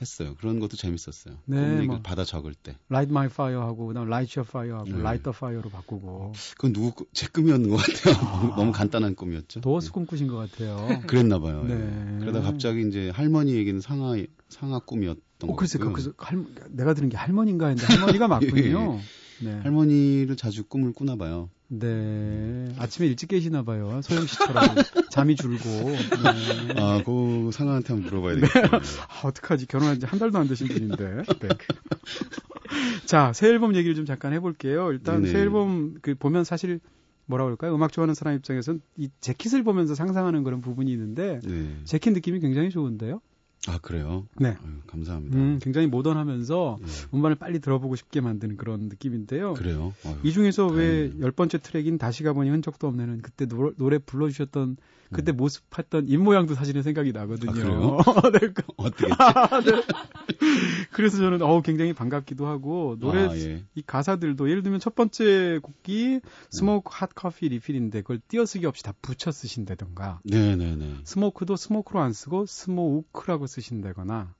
했어요. 0.00 0.34
그런 0.38 0.60
것도 0.60 0.76
재밌었어요. 0.76 1.36
네, 1.46 1.82
뭐. 1.82 2.00
받아 2.02 2.24
적을 2.24 2.54
때. 2.54 2.76
Light 2.90 3.10
My 3.10 3.26
Fire 3.26 3.60
하고, 3.60 3.86
그다음 3.88 4.06
Light 4.06 4.38
Your 4.38 4.48
Fire 4.48 4.74
하고, 4.74 4.90
네. 4.90 4.98
Light 5.00 5.22
the 5.24 5.34
Fire로 5.34 5.70
바꾸고. 5.70 6.32
그건 6.56 6.72
누구 6.72 6.92
꿈- 6.92 7.06
제 7.12 7.26
꿈이었는 7.26 7.68
것 7.68 7.76
같아요. 7.76 8.14
너무 8.56 8.72
간단한 8.72 9.14
꿈이었죠. 9.14 9.60
도어스 9.60 9.92
꿈꾸신 9.92 10.28
것 10.28 10.36
같아요. 10.36 11.00
그랬나 11.06 11.38
봐요. 11.40 11.64
예. 11.68 11.74
네. 11.74 12.18
그러다 12.20 12.40
갑자기 12.42 12.86
이제 12.86 13.10
할머니 13.10 13.54
얘기는 13.54 13.80
상하 13.80 14.16
상하 14.48 14.78
꿈이었고 14.78 15.20
것 15.40 15.52
어, 15.52 15.56
글쎄, 15.56 15.78
그, 15.78 15.86
같고요. 15.92 16.12
그, 16.16 16.24
할, 16.24 16.44
내가 16.70 16.94
들은 16.94 17.08
게 17.08 17.16
할머니인가 17.16 17.68
했는데 17.68 17.92
할머니가 17.92 18.26
맞군요. 18.28 19.00
네. 19.42 19.60
할머니를 19.62 20.36
자주 20.36 20.64
꿈을 20.64 20.92
꾸나 20.92 21.16
봐요. 21.16 21.50
네. 21.68 22.68
아침에 22.78 23.06
일찍 23.06 23.28
깨시나 23.28 23.62
봐요. 23.62 24.00
소영 24.02 24.26
씨처럼 24.26 24.54
잠이 25.12 25.36
줄고. 25.36 25.64
네. 25.68 26.74
아, 26.76 27.02
그 27.04 27.50
상아한테 27.52 27.92
한번 27.92 28.10
물어봐야 28.10 28.34
되겠다. 28.36 28.76
아, 29.08 29.26
어떡하지? 29.28 29.66
결혼한 29.66 30.00
지 30.00 30.06
한 30.06 30.18
달도 30.18 30.38
안 30.38 30.48
되신 30.48 30.68
분인데. 30.68 31.22
네. 31.40 31.48
자, 33.06 33.32
새 33.32 33.48
앨범 33.48 33.74
얘기를 33.74 33.94
좀 33.94 34.06
잠깐 34.06 34.32
해 34.32 34.40
볼게요. 34.40 34.90
일단 34.92 35.22
네네. 35.22 35.32
새 35.32 35.40
앨범 35.40 35.94
그 36.02 36.14
보면 36.14 36.44
사실 36.44 36.80
뭐라 37.26 37.44
그럴까요? 37.44 37.74
음악 37.74 37.92
좋아하는 37.92 38.14
사람 38.14 38.34
입장에서는 38.36 38.80
이 38.96 39.10
재킷을 39.20 39.62
보면서 39.62 39.94
상상하는 39.94 40.44
그런 40.44 40.60
부분이 40.60 40.90
있는데 40.92 41.40
네. 41.44 41.76
재킷 41.84 42.12
느낌이 42.12 42.40
굉장히 42.40 42.70
좋은데요. 42.70 43.20
아, 43.66 43.78
그래요? 43.78 44.26
네. 44.38 44.50
아유, 44.50 44.72
감사합니다. 44.86 45.36
음, 45.36 45.58
굉장히 45.60 45.88
모던하면서 45.88 46.78
예. 46.80 47.16
음반을 47.16 47.36
빨리 47.36 47.58
들어보고 47.58 47.96
싶게 47.96 48.20
만드는 48.20 48.56
그런 48.56 48.88
느낌인데요. 48.88 49.54
그래요? 49.54 49.92
아유, 50.04 50.14
이 50.22 50.32
중에서 50.32 50.68
왜. 50.68 51.12
열 51.20 51.32
번째 51.32 51.58
트랙인 51.58 51.98
다시 51.98 52.22
가보니 52.22 52.50
흔적도 52.50 52.86
없네는 52.86 53.20
그때 53.22 53.46
노, 53.46 53.72
노래 53.76 53.98
불러주셨던 53.98 54.76
그때 55.12 55.32
음. 55.32 55.36
모습했던 55.36 56.08
입 56.08 56.18
모양도 56.18 56.54
사실은 56.54 56.82
생각이 56.82 57.12
나거든요. 57.12 57.98
아? 57.98 58.02
네, 58.32 58.38
그- 58.52 58.62
어떻게? 58.76 59.06
그래서 60.92 61.16
저는 61.18 61.42
어우 61.42 61.62
굉장히 61.62 61.92
반갑기도 61.92 62.46
하고 62.46 62.96
노래 62.98 63.26
아, 63.28 63.36
예. 63.36 63.64
이 63.74 63.82
가사들도 63.82 64.50
예를 64.50 64.62
들면 64.62 64.80
첫 64.80 64.94
번째 64.94 65.60
곡이 65.62 66.20
스모크 66.50 66.90
핫 66.92 67.10
커피 67.14 67.48
리필인데 67.48 68.02
그걸 68.02 68.20
띄어쓰기 68.28 68.66
없이 68.66 68.82
다 68.82 68.92
붙여 69.00 69.30
쓰신다던가 69.30 70.20
네 70.24 70.56
네 70.56 70.76
네. 70.76 70.94
스모크도 71.04 71.56
스모크로 71.56 72.00
안 72.00 72.12
쓰고 72.12 72.46
스모우크라고 72.46 73.46
쓰신다거나 73.46 74.22
음, 74.22 74.37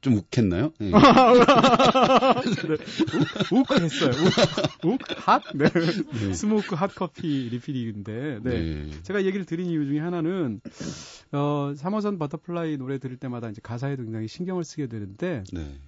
좀 0.00 0.14
욱했나요? 0.14 0.72
네. 0.78 0.90
우크 3.52 3.74
했어요. 3.80 4.10
우크 4.84 5.14
핫? 5.18 5.42
네. 5.54 5.68
네. 5.68 6.34
스모크 6.34 6.74
핫 6.74 6.94
커피 6.94 7.48
리필인데 7.50 8.40
네. 8.42 8.50
네. 8.50 8.90
제가 9.02 9.24
얘기를 9.24 9.44
드린 9.44 9.66
이유 9.68 9.84
중에 9.86 9.98
하나는 10.00 10.60
어 11.32 11.72
3호선 11.76 12.18
버터플라이 12.18 12.76
노래 12.78 12.98
들을 12.98 13.16
때마다 13.16 13.50
이제 13.50 13.60
가사에도 13.62 14.02
굉장히 14.04 14.28
신경을 14.28 14.64
쓰게 14.64 14.86
되는데 14.86 15.44
네. 15.52 15.78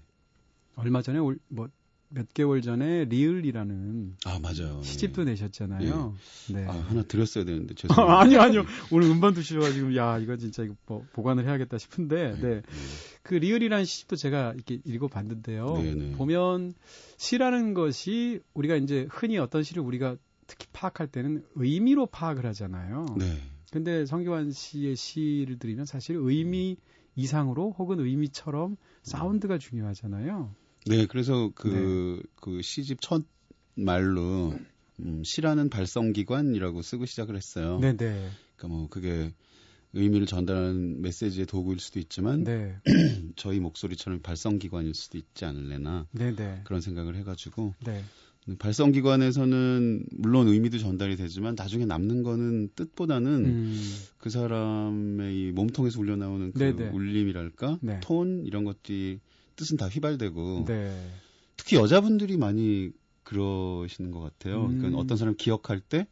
얼마 0.76 1.02
전에 1.02 1.18
올- 1.18 1.38
뭐 1.48 1.68
몇 2.14 2.32
개월 2.32 2.62
전에 2.62 3.04
리을이라는 3.06 4.16
아, 4.24 4.38
맞아요. 4.38 4.80
시집도 4.82 5.22
예. 5.22 5.24
내셨잖아요. 5.26 6.14
네. 6.52 6.64
아, 6.66 6.72
하나 6.72 7.02
드렸어야 7.02 7.44
되는데, 7.44 7.74
죄송해요. 7.76 8.06
아니요, 8.06 8.40
아니요. 8.40 8.64
오늘 8.92 9.08
음반 9.08 9.34
주셔가지고, 9.34 9.96
야, 9.96 10.18
이거 10.18 10.36
진짜 10.36 10.62
이거 10.62 10.74
뭐 10.86 11.04
보관을 11.12 11.44
해야겠다 11.44 11.76
싶은데, 11.76 12.36
네. 12.40 12.62
그 13.22 13.34
리을이라는 13.34 13.84
시집도 13.84 14.14
제가 14.14 14.52
이렇게 14.54 14.80
읽어봤는데요. 14.84 15.76
네네. 15.76 16.12
보면 16.12 16.74
시라는 17.16 17.74
것이 17.74 18.40
우리가 18.54 18.76
이제 18.76 19.08
흔히 19.10 19.38
어떤 19.38 19.64
시를 19.64 19.82
우리가 19.82 20.16
특히 20.46 20.68
파악할 20.72 21.08
때는 21.08 21.44
의미로 21.56 22.06
파악을 22.06 22.46
하잖아요. 22.46 23.06
네. 23.18 23.40
근데 23.72 24.06
성규환 24.06 24.52
씨의 24.52 24.94
시를 24.94 25.58
들으면 25.58 25.84
사실 25.84 26.16
의미 26.16 26.76
이상으로 27.16 27.74
혹은 27.76 27.98
의미처럼 27.98 28.76
사운드가 29.02 29.58
중요하잖아요. 29.58 30.54
네, 30.86 31.06
그래서 31.06 31.50
그, 31.54 32.20
네. 32.22 32.30
그 32.36 32.60
시집 32.60 33.00
첫 33.00 33.24
말로, 33.74 34.54
음, 35.00 35.24
시라는 35.24 35.70
발성기관이라고 35.70 36.82
쓰고 36.82 37.06
시작을 37.06 37.36
했어요. 37.36 37.78
네네. 37.80 37.96
네. 37.96 38.30
그러니까 38.56 38.68
뭐, 38.68 38.88
그게 38.88 39.32
의미를 39.94 40.26
전달하는 40.26 41.00
메시지의 41.00 41.46
도구일 41.46 41.80
수도 41.80 42.00
있지만, 42.00 42.44
네. 42.44 42.76
저희 43.36 43.60
목소리처럼 43.60 44.20
발성기관일 44.20 44.94
수도 44.94 45.16
있지 45.16 45.44
않을래나, 45.46 46.06
네네. 46.12 46.62
그런 46.64 46.80
생각을 46.80 47.16
해가지고, 47.16 47.74
네. 47.84 48.04
발성기관에서는 48.58 50.04
물론 50.18 50.48
의미도 50.48 50.78
전달이 50.78 51.16
되지만, 51.16 51.54
나중에 51.56 51.86
남는 51.86 52.22
거는 52.24 52.68
뜻보다는 52.76 53.44
음, 53.46 53.96
그 54.18 54.28
사람의 54.28 55.34
이 55.34 55.52
몸통에서 55.52 55.98
울려나오는 55.98 56.52
그 56.52 56.58
네네. 56.58 56.90
울림이랄까, 56.90 57.78
네. 57.80 58.00
톤, 58.02 58.44
이런 58.44 58.64
것들이 58.64 59.20
뜻은 59.56 59.76
다 59.76 59.88
휘발되고, 59.88 60.64
네. 60.66 61.10
특히 61.56 61.76
여자분들이 61.76 62.36
많이 62.36 62.90
그러시는 63.22 64.10
것 64.10 64.20
같아요. 64.20 64.66
음. 64.66 64.78
그러니까 64.78 65.00
어떤 65.00 65.16
사람 65.16 65.34
기억할 65.36 65.80
때그 65.80 66.06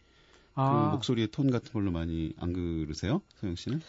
아, 0.54 0.90
목소리의 0.92 1.28
톤 1.30 1.50
같은 1.50 1.72
걸로 1.72 1.90
많이 1.90 2.32
안 2.38 2.52
그러세요, 2.52 3.22
소영 3.40 3.54
씨는? 3.54 3.80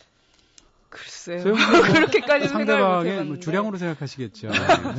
글쎄요. 0.93 1.43
그렇게까지 1.93 2.47
상대방의. 2.49 3.25
뭐 3.25 3.39
주량으로 3.39 3.77
생각하시겠죠. 3.79 4.49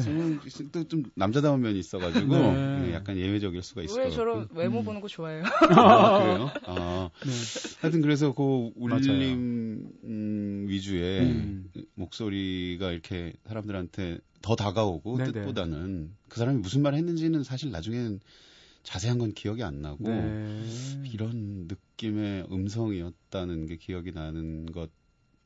소영 0.03 0.41
씨는 0.49 0.71
또좀 0.73 1.05
남자다운 1.15 1.61
면이 1.61 1.79
있어가지고 1.79 2.35
네. 2.37 2.89
예, 2.89 2.95
약간 2.95 3.17
예외적일 3.17 3.63
수가 3.63 3.83
있을 3.83 3.99
왜 4.01 4.09
것 4.09 4.15
저런 4.15 4.41
같고. 4.41 4.59
외모 4.59 4.81
음. 4.81 4.85
보는 4.87 5.01
거 5.01 5.07
좋아해요? 5.09 5.45
아, 5.45 6.19
그래요? 6.19 6.51
아, 6.67 7.11
네. 7.25 7.31
하여튼 7.81 8.01
그래서 8.03 8.33
그 8.35 8.43
맞아요. 8.43 9.03
울림 9.05 9.93
음, 10.05 10.67
위주의 10.69 11.21
음. 11.21 11.71
목소리가 11.95 12.91
이렇게 12.91 13.33
사람들한테 13.47 14.19
더 14.43 14.57
다가오고 14.57 15.17
네네. 15.19 15.33
뜻보다는 15.33 16.11
그 16.29 16.39
사람이 16.41 16.59
무슨 16.59 16.83
말 16.83 16.95
했는지는 16.95 17.45
사실 17.45 17.71
나중엔 17.71 18.19
자세한 18.83 19.19
건 19.19 19.33
기억이 19.33 19.63
안 19.63 19.81
나고 19.81 20.09
네. 20.09 20.63
이런 21.13 21.69
느낌의 21.69 22.49
음성이었다는 22.51 23.67
게 23.67 23.77
기억이 23.77 24.11
나는 24.13 24.67
것 24.73 24.91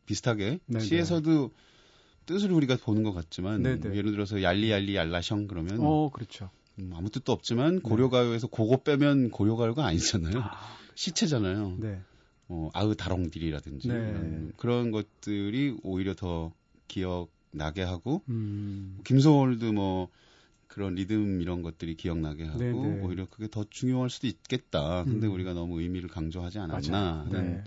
비슷하게 0.08 0.58
네네. 0.66 0.84
시에서도 0.84 1.50
뜻을 2.24 2.50
우리가 2.50 2.76
보는 2.76 3.02
것 3.02 3.12
같지만 3.12 3.62
네네. 3.62 3.94
예를 3.94 4.10
들어서 4.10 4.42
얄리얄리 4.42 4.96
얄라셩 4.96 5.46
그러면 5.46 5.78
어, 5.80 6.10
그렇죠. 6.10 6.50
음, 6.78 6.92
아무 6.94 7.10
뜻도 7.10 7.32
없지만 7.32 7.80
고려가요에서 7.80 8.46
그거 8.48 8.78
빼면 8.78 9.30
고려가요가 9.30 9.84
아니잖아요 9.86 10.42
시체잖아요 10.94 11.76
네. 11.78 12.00
어, 12.48 12.70
아으 12.72 12.94
다롱딜이라든지 12.94 13.88
네. 13.88 14.48
그런 14.56 14.90
것들이 14.90 15.76
오히려 15.82 16.14
더 16.14 16.52
기억 16.86 17.28
나게 17.50 17.82
하고 17.82 18.22
음. 18.28 18.98
김소월도 19.04 19.72
뭐 19.72 20.08
그런 20.66 20.94
리듬 20.94 21.40
이런 21.40 21.62
것들이 21.62 21.96
기억나게 21.96 22.44
하고 22.44 22.58
네네. 22.58 23.00
오히려 23.02 23.26
그게 23.26 23.48
더 23.48 23.64
중요할 23.68 24.10
수도 24.10 24.26
있겠다. 24.26 25.02
근데 25.04 25.26
음. 25.26 25.32
우리가 25.32 25.54
너무 25.54 25.80
의미를 25.80 26.08
강조하지 26.08 26.58
않았나. 26.58 27.26
네. 27.32 27.64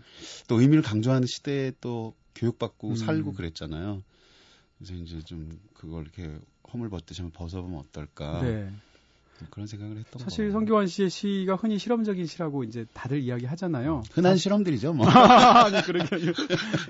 또 0.47 0.61
의미를 0.61 0.83
강조하는 0.83 1.27
시대에 1.27 1.73
또 1.81 2.13
교육받고 2.35 2.89
음. 2.89 2.95
살고 2.95 3.33
그랬잖아요. 3.33 4.03
그래서 4.77 4.93
이제 4.95 5.21
좀 5.21 5.59
그걸 5.73 6.03
이렇게 6.03 6.39
허물 6.73 6.89
벗듯이 6.89 7.21
한번 7.21 7.37
벗어보면 7.37 7.79
어떨까. 7.79 8.41
네. 8.41 8.71
그런 9.49 9.67
생각을 9.67 9.97
했던 9.97 10.21
사실 10.21 10.47
거. 10.47 10.53
성규환 10.53 10.87
씨의 10.87 11.09
시가 11.09 11.55
흔히 11.55 11.77
실험적인 11.77 12.25
시라고 12.25 12.63
이제 12.63 12.85
다들 12.93 13.19
이야기하잖아요. 13.19 14.03
흔한 14.13 14.37
실험들이죠, 14.37 14.93
뭐. 14.93 15.05
아니 15.07 15.81
그러게. 15.83 16.33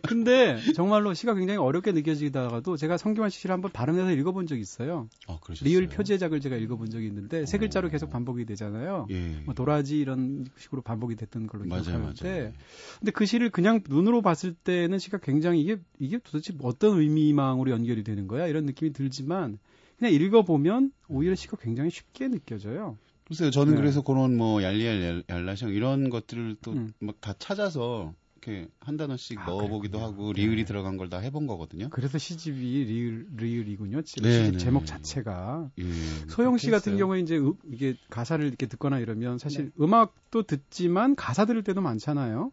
근데 0.07 0.59
정말로 0.73 1.13
시가 1.13 1.33
굉장히 1.33 1.57
어렵게 1.59 1.91
느껴지다가도 1.91 2.77
제가 2.77 2.97
성규환 2.97 3.29
씨 3.29 3.39
시를 3.39 3.53
한번 3.53 3.71
발음해서 3.71 4.11
읽어본 4.11 4.47
적이 4.47 4.61
있어요. 4.61 5.07
어, 5.27 5.39
그러셨어요. 5.39 5.69
리을 5.69 5.87
표제작을 5.87 6.41
제가 6.41 6.55
읽어본 6.57 6.89
적이 6.89 7.07
있는데 7.07 7.45
세 7.45 7.57
어. 7.57 7.59
글자로 7.59 7.89
계속 7.89 8.09
반복이 8.09 8.45
되잖아요. 8.45 9.07
예. 9.09 9.41
뭐 9.45 9.53
도라지 9.53 9.99
이런 9.99 10.45
식으로 10.57 10.81
반복이 10.81 11.15
됐던 11.15 11.47
걸로 11.47 11.65
맞아요, 11.65 11.83
기억하는데 11.83 12.29
맞아요. 12.29 12.53
근데 12.99 13.11
그 13.11 13.25
시를 13.25 13.49
그냥 13.49 13.81
눈으로 13.87 14.21
봤을 14.21 14.53
때는 14.53 14.99
시가 14.99 15.19
굉장히 15.19 15.61
이게 15.61 15.77
이게 15.99 16.19
도대체 16.19 16.53
어떤 16.61 16.99
의미망으로 16.99 17.71
연결이 17.71 18.03
되는 18.03 18.27
거야 18.27 18.47
이런 18.47 18.65
느낌이 18.65 18.93
들지만 18.93 19.59
그냥 20.01 20.15
읽어보면 20.15 20.91
오히려 21.09 21.35
시가 21.35 21.57
굉장히 21.57 21.91
쉽게 21.91 22.27
느껴져요. 22.27 22.97
글쎄요, 23.25 23.51
저는 23.51 23.75
네. 23.75 23.79
그래서 23.81 24.01
그런 24.01 24.35
뭐 24.35 24.63
얄리얄 24.63 25.23
얄라샹 25.29 25.69
이런 25.69 26.09
것들을 26.09 26.55
또 26.63 26.71
음. 26.73 26.91
막 26.99 27.21
다 27.21 27.35
찾아서 27.37 28.11
이렇게 28.43 28.67
한 28.79 28.97
단어씩 28.97 29.37
아, 29.39 29.45
넣어보기도 29.45 29.99
그렇군요. 29.99 30.03
하고 30.23 30.33
네. 30.33 30.41
리을이 30.41 30.65
들어간 30.65 30.97
걸 30.97 31.07
다 31.11 31.19
해본 31.19 31.45
거거든요. 31.45 31.89
그래서 31.91 32.17
시집이 32.17 32.57
리을, 32.85 33.27
리을이군요. 33.37 34.01
시- 34.03 34.21
네, 34.21 34.31
시집 34.39 34.51
네. 34.53 34.57
제목 34.57 34.87
자체가. 34.87 35.69
예, 35.77 35.83
소영 36.29 36.57
씨 36.57 36.71
같은. 36.71 36.97
경우에 36.97 37.19
이제 37.19 37.37
음- 37.37 37.53
이게 37.71 37.93
가사를 38.09 38.43
이렇게 38.43 38.65
듣거나 38.65 38.97
이러면 38.97 39.37
사실 39.37 39.65
네. 39.65 39.71
음악도 39.79 40.41
듣지만 40.43 41.15
가사 41.15 41.45
들을 41.45 41.61
때도 41.63 41.81
많잖아요. 41.81 42.51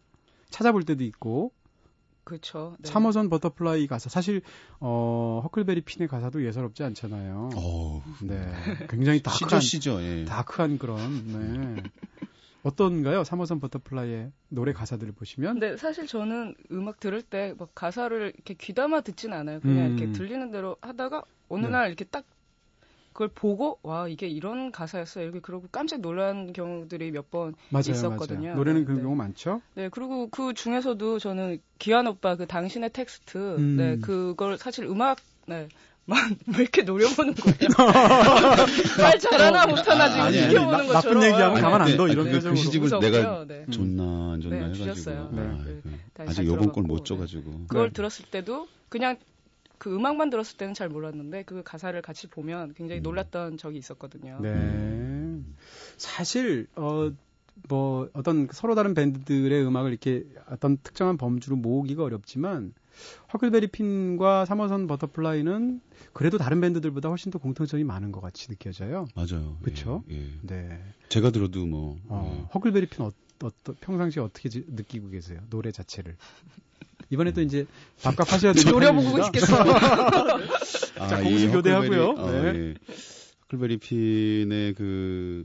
찾아볼 0.50 0.82
때도 0.82 1.02
있고 1.04 1.52
그렇죠. 2.28 2.76
네. 2.78 2.90
3호선 2.90 3.30
버터플라이 3.30 3.86
가사 3.86 4.10
사실 4.10 4.42
어 4.80 5.40
허클베리 5.44 5.80
핀의 5.80 6.08
가사도 6.08 6.44
예사롭지 6.44 6.82
않잖아요. 6.84 7.48
어우, 7.56 8.02
네, 8.22 8.52
굉장히 8.90 9.18
시죠 9.18 9.30
dark한 9.30 9.60
시죠. 9.62 10.02
예. 10.02 10.24
dark한 10.26 10.76
그런 10.78 10.98
네. 11.76 11.82
어떤가요? 12.62 13.22
3호선 13.22 13.60
버터플라이의 13.62 14.30
노래 14.48 14.72
가사들을 14.72 15.12
보시면 15.12 15.54
근데 15.58 15.76
사실 15.78 16.06
저는 16.06 16.54
음악 16.72 17.00
들을 17.00 17.22
때 17.22 17.54
막 17.58 17.74
가사를 17.74 18.32
이렇게 18.34 18.52
귀담아 18.54 19.00
듣진 19.00 19.32
않아요. 19.32 19.60
그냥 19.60 19.86
음. 19.92 19.98
이렇게 19.98 20.12
들리는 20.12 20.50
대로 20.50 20.76
하다가 20.82 21.22
어느 21.48 21.64
네. 21.64 21.70
날 21.72 21.86
이렇게 21.88 22.04
딱 22.04 22.24
그걸 23.18 23.28
보고 23.34 23.80
와 23.82 24.06
이게 24.06 24.28
이런 24.28 24.70
가사였어 24.70 25.20
이렇게 25.22 25.40
그러고 25.40 25.66
깜짝 25.72 25.98
놀란 26.00 26.52
경우들이 26.52 27.10
몇 27.10 27.28
번 27.32 27.52
있었거든요. 27.76 28.40
맞아요. 28.42 28.54
노래는 28.54 28.82
네, 28.82 28.84
그런 28.84 28.96
네. 28.98 29.02
경우 29.02 29.16
많죠. 29.16 29.60
네, 29.74 29.88
그리고 29.90 30.28
그 30.30 30.54
중에서도 30.54 31.18
저는 31.18 31.58
기완 31.80 32.06
오빠 32.06 32.36
그 32.36 32.46
당신의 32.46 32.90
텍스트, 32.92 33.56
음. 33.56 33.76
네, 33.76 33.98
그걸 33.98 34.56
사실 34.56 34.84
음악, 34.84 35.18
네, 35.46 35.66
왜 36.06 36.60
이렇게 36.62 36.82
노려보는 36.82 37.34
거예요? 37.34 37.68
말 39.02 39.18
잘하나 39.18 39.66
못하나 39.66 40.08
지금 40.08 40.22
아니, 40.22 40.36
지켜보는 40.36 40.70
나- 40.70 40.92
것처럼. 40.92 40.92
나쁜 40.92 41.22
얘기하면 41.24 41.50
아니, 41.50 41.60
가만 41.60 41.80
안 41.82 41.86
근데- 41.88 41.96
둬, 41.96 42.02
아니, 42.04 42.12
이런 42.12 42.24
근데 42.26 42.38
표정으로. 42.38 42.54
그 42.56 42.62
시집을. 42.64 43.00
내가 43.00 43.44
네. 43.48 43.66
좋나 43.68 44.32
안 44.34 44.40
좋나 44.40 44.56
네, 44.56 44.62
해가지고 44.64 44.84
주셨어요. 44.94 45.30
네. 45.32 45.42
아, 45.42 45.58
그, 45.64 45.80
그 45.82 45.90
다시 46.14 46.28
아직 46.30 46.36
잘 46.36 46.46
요번 46.46 46.72
걸 46.72 46.87
못 46.87 46.98
네. 46.98 47.04
줘가지고 47.04 47.50
그걸 47.66 47.88
네. 47.88 47.92
들었을 47.94 48.24
때도 48.30 48.68
그냥 48.88 49.16
그 49.78 49.94
음악만 49.94 50.30
들었을 50.30 50.56
때는 50.56 50.74
잘 50.74 50.88
몰랐는데 50.88 51.44
그 51.44 51.62
가사를 51.62 52.00
같이 52.02 52.26
보면 52.28 52.74
굉장히 52.74 53.00
음. 53.00 53.02
놀랐던 53.02 53.56
적이 53.58 53.78
있었거든요. 53.78 54.38
네. 54.42 55.40
사실 55.96 56.66
어 56.76 57.10
뭐 57.68 58.08
어떤 58.12 58.46
서로 58.52 58.74
다른 58.74 58.94
밴드들의 58.94 59.66
음악을 59.66 59.90
이렇게 59.90 60.24
어떤 60.48 60.76
특정한 60.78 61.16
범주로 61.16 61.56
모으기가 61.56 62.04
어렵지만 62.04 62.72
허클베리 63.32 63.68
핀과 63.68 64.44
3호선 64.44 64.86
버터플라이는 64.88 65.80
그래도 66.12 66.38
다른 66.38 66.60
밴드들보다 66.60 67.08
훨씬 67.08 67.30
더 67.32 67.38
공통점이 67.38 67.84
많은 67.84 68.12
것 68.12 68.20
같이 68.20 68.48
느껴져요. 68.48 69.06
맞아요. 69.14 69.58
그쵸? 69.62 70.04
예, 70.10 70.16
예. 70.16 70.30
네. 70.42 70.82
제가 71.08 71.30
들어도 71.30 71.66
뭐 71.66 71.96
어, 72.08 72.38
예. 72.46 72.50
허클베리 72.54 72.86
핀 72.86 73.04
어, 73.06 73.10
어, 73.42 73.50
평상시에 73.80 74.22
어떻게 74.22 74.48
지- 74.48 74.64
느끼고 74.68 75.10
계세요? 75.10 75.40
노래 75.50 75.70
자체를. 75.72 76.16
이번에 77.10 77.32
또 77.32 77.40
이제 77.42 77.66
밥값 78.02 78.32
하셔야 78.32 78.52
되는 78.52 78.70
노려보고 78.72 79.18
타이밍입니다. 79.18 79.24
싶겠어요. 79.40 81.08
자, 81.08 81.20
이 81.20 81.24
공수 81.24 81.50
교대하고요. 81.52 82.04
허클베리, 82.06 82.38
어, 82.38 82.52
네. 82.52 82.58
예. 82.58 82.74
허클베리 83.42 83.76
핀의 83.78 84.74
그 84.74 85.44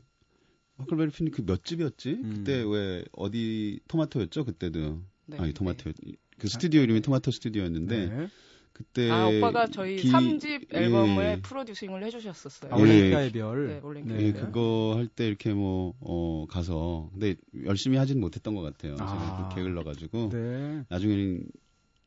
허클베리 0.80 1.12
핀이 1.12 1.32
그 1.32 1.43
몇 1.45 1.63
집이었지? 1.63 2.10
음. 2.12 2.34
그때 2.38 2.63
왜 2.67 3.04
어디 3.13 3.80
토마토였죠? 3.88 4.45
그때도 4.45 5.02
네, 5.28 5.38
아니 5.39 5.54
토마토 5.54 5.91
그 6.39 6.47
스튜디오 6.47 6.82
이름이 6.82 7.02
토마토 7.02 7.32
스튜디오였는데 7.32 8.06
네. 8.08 8.28
그때 8.74 9.10
아 9.12 9.28
오빠가 9.28 9.68
저희 9.68 9.98
기- 9.98 10.10
3집 10.12 10.74
앨범을 10.74 11.24
예. 11.38 11.42
프로듀싱을 11.42 12.04
해주셨었어요. 12.06 12.74
아, 12.74 12.78
예. 12.78 12.82
올레인가의 12.82 13.32
별. 13.32 13.68
네, 13.68 13.80
올레인가의 13.84 14.20
네. 14.20 14.28
예, 14.28 14.32
그거 14.34 14.94
할 14.96 15.08
때 15.08 15.28
이렇게 15.28 15.54
뭐, 15.54 15.94
어, 16.00 16.46
가서. 16.50 17.10
근데 17.12 17.36
열심히 17.66 17.98
하진 17.98 18.20
못했던 18.20 18.56
것 18.56 18.62
같아요. 18.62 18.94
아. 19.00 19.06
제가 19.06 19.48
또 19.50 19.56
계획을 19.56 19.76
넣어가지고. 19.76 20.30
네. 20.30 20.84
나중에는 20.90 21.44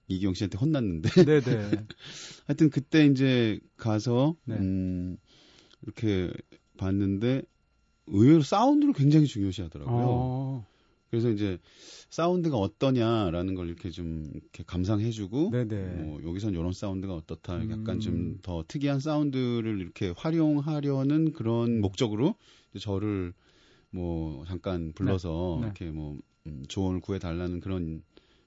이기영 0.08 0.34
씨한테 0.34 0.58
혼났는데. 0.58 1.24
네, 1.24 1.40
네. 1.40 1.70
하여튼 2.46 2.70
그때 2.70 3.06
이제 3.06 3.60
가서, 3.76 4.34
네. 4.44 4.56
음, 4.56 5.16
이렇게 5.82 6.32
봤는데, 6.78 7.42
의외로 8.08 8.42
사운드를 8.42 8.92
굉장히 8.92 9.26
중요시 9.26 9.62
하더라고요. 9.62 9.96
어, 9.96 10.66
그래서 11.16 11.30
이제 11.30 11.58
사운드가 12.10 12.58
어떠냐라는 12.58 13.54
걸 13.54 13.68
이렇게 13.68 13.90
좀 13.90 14.30
이렇게 14.34 14.64
감상해주고. 14.66 15.50
뭐 16.04 16.22
여기선 16.24 16.52
이런 16.52 16.72
사운드가 16.72 17.14
어떻다, 17.14 17.56
음. 17.56 17.70
약간 17.70 18.00
좀 18.00 18.38
더 18.42 18.64
특이한 18.68 19.00
사운드를 19.00 19.80
이렇게 19.80 20.12
활용하려는 20.16 21.32
그런 21.32 21.80
목적으로 21.80 22.34
저를 22.78 23.32
뭐 23.90 24.44
잠깐 24.46 24.92
불러서 24.92 25.58
네. 25.60 25.60
네. 25.60 25.66
이렇게 25.66 25.90
뭐 25.90 26.18
음, 26.46 26.64
조언을 26.68 27.00
구해달라는 27.00 27.60
그런 27.60 28.02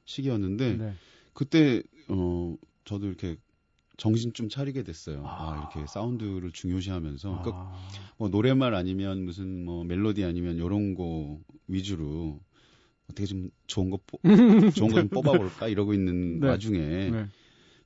시기였는데 0.06 0.78
네. 0.78 0.94
그때 1.34 1.82
어 2.08 2.56
저도 2.86 3.08
이렇게 3.08 3.38
정신 3.98 4.32
좀 4.34 4.48
차리게 4.48 4.84
됐어요. 4.84 5.24
아, 5.26 5.52
아. 5.52 5.58
이렇게 5.58 5.86
사운드를 5.92 6.52
중요시하면서 6.52 7.30
그러니까 7.30 7.52
아, 7.56 7.88
뭐 8.18 8.30
노래말 8.30 8.76
아니면 8.76 9.26
무슨 9.26 9.66
뭐 9.66 9.84
멜로디 9.84 10.24
아니면 10.24 10.58
요런 10.60 10.94
거 10.94 11.40
위주로 11.68 12.40
어떻게 13.10 13.26
좀 13.26 13.50
좋은 13.68 13.90
거 13.90 14.00
뽑, 14.06 14.22
좋은 14.76 14.90
거 14.92 15.00
좀 15.02 15.10
뽑아볼까 15.10 15.68
이러고 15.68 15.94
있는 15.94 16.40
네. 16.40 16.48
와중에 16.48 16.78
네. 17.12 17.26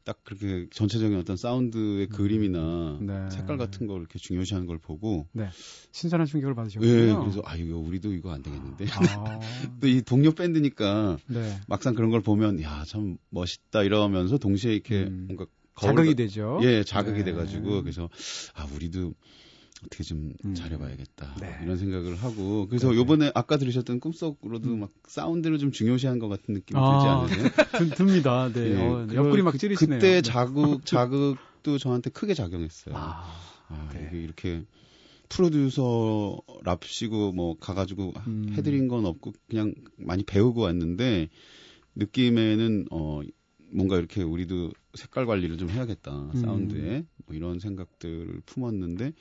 딱 0.05 0.19
그렇게 0.25 0.67
전체적인 0.71 1.17
어떤 1.17 1.38
사운드의 1.38 2.07
그림이나 2.07 2.99
네. 3.01 3.29
색깔 3.29 3.57
같은 3.57 3.88
걸 3.88 3.99
이렇게 4.01 4.19
중요시하는 4.19 4.67
걸 4.67 4.77
보고 4.77 5.27
신선한 5.91 6.27
충격을 6.27 6.55
받으셨군요. 6.55 6.91
예 6.91 7.13
그래서 7.21 7.41
아 7.45 7.55
이거 7.55 7.77
우리도 7.77 8.12
이거 8.13 8.33
안 8.33 8.43
되겠는데 8.43 8.86
아, 8.89 9.39
또이 9.79 10.01
동료 10.01 10.31
밴드니까 10.33 11.17
네. 11.27 11.57
막상 11.67 11.93
그런 11.93 12.09
걸 12.09 12.19
보면 12.21 12.62
야 12.62 12.83
참 12.86 13.17
멋있다 13.29 13.83
이러면서 13.83 14.38
동시에 14.38 14.73
이렇게 14.73 15.03
음. 15.03 15.23
뭔가 15.27 15.45
자극이 15.79 16.07
거울- 16.09 16.15
되죠. 16.15 16.59
예 16.63 16.83
자극이 16.83 17.19
네. 17.19 17.23
돼가지고 17.31 17.81
그래서 17.81 18.09
아 18.55 18.67
우리도 18.75 19.13
어떻게 19.86 20.04
좀 20.04 20.34
음. 20.46 20.56
잘해봐야겠다 20.56 21.36
네. 21.41 21.60
이런 21.63 21.78
생각을 21.78 22.15
하고 22.15 22.67
그래서 22.67 22.89
네. 22.91 22.98
요번에 22.98 23.32
아까 23.36 23.58
들으셨던 23.58 24.00
꿈속으로도 24.00 24.69
음. 24.69 24.80
막 24.82 24.91
사운드를 25.08 25.58
좀 25.60 25.72
중요시한 25.72 26.19
것 26.19 26.28
같은 26.30 26.54
느낌이 26.54 26.80
아. 26.82 27.26
들지 27.28 27.39
않으세요? 27.41 27.65
드, 27.89 27.96
듭니다. 27.96 28.52
네. 28.54 28.72
예, 28.72 28.78
어, 28.82 29.08
옆구리 29.13 29.41
막 29.41 29.52
그- 29.52 29.58
찌르시네요. 29.58 30.00
그때 30.00 30.15
네. 30.15 30.22
자극 30.22 30.86
자극도 30.88 31.78
저한테 31.78 32.10
크게 32.10 32.34
작용했어요. 32.34 32.96
아, 32.96 33.24
아, 33.69 33.89
네. 33.93 34.08
이게 34.10 34.22
이렇게 34.24 34.63
프로듀서 35.30 36.38
랍시고 36.63 37.32
뭐 37.32 37.58
가가지고 37.58 38.13
음. 38.28 38.54
해드린 38.54 38.88
건 38.88 39.06
없고 39.06 39.34
그냥 39.50 39.74
많이 39.98 40.24
배우고 40.24 40.62
왔는데 40.62 41.30
느낌에는 41.96 42.88
어 42.91 43.22
뭔가 43.72 43.98
이렇게 43.98 44.22
우리도 44.22 44.72
색깔 44.93 45.26
관리를 45.26 45.58
좀 45.58 45.69
해야겠다 45.69 46.30
음. 46.36 46.39
사운드에 46.39 47.06
뭐 47.26 47.36
이런 47.36 47.60
생각들을 47.60 48.41
품었는데 48.46 49.13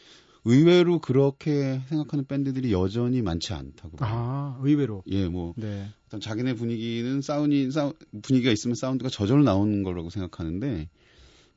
의외로 0.45 0.99
그렇게 0.99 1.81
생각하는 1.89 2.27
밴드들이 2.27 2.73
여전히 2.73 3.23
많지 3.23 3.53
않다고. 3.53 3.99
아, 4.01 4.59
의외로. 4.63 5.03
예, 5.07 5.29
뭐 5.29 5.55
네. 5.57 5.89
어떤 6.07 6.21
자기네 6.21 6.55
분위기는 6.55 7.21
사운이 7.21 7.71
사우, 7.71 7.93
분위기가 8.23 8.51
있으면 8.53 8.75
사운드가 8.75 9.09
저절로 9.09 9.45
나오는 9.45 9.83
거라고 9.83 10.11
생각하는데 10.11 10.89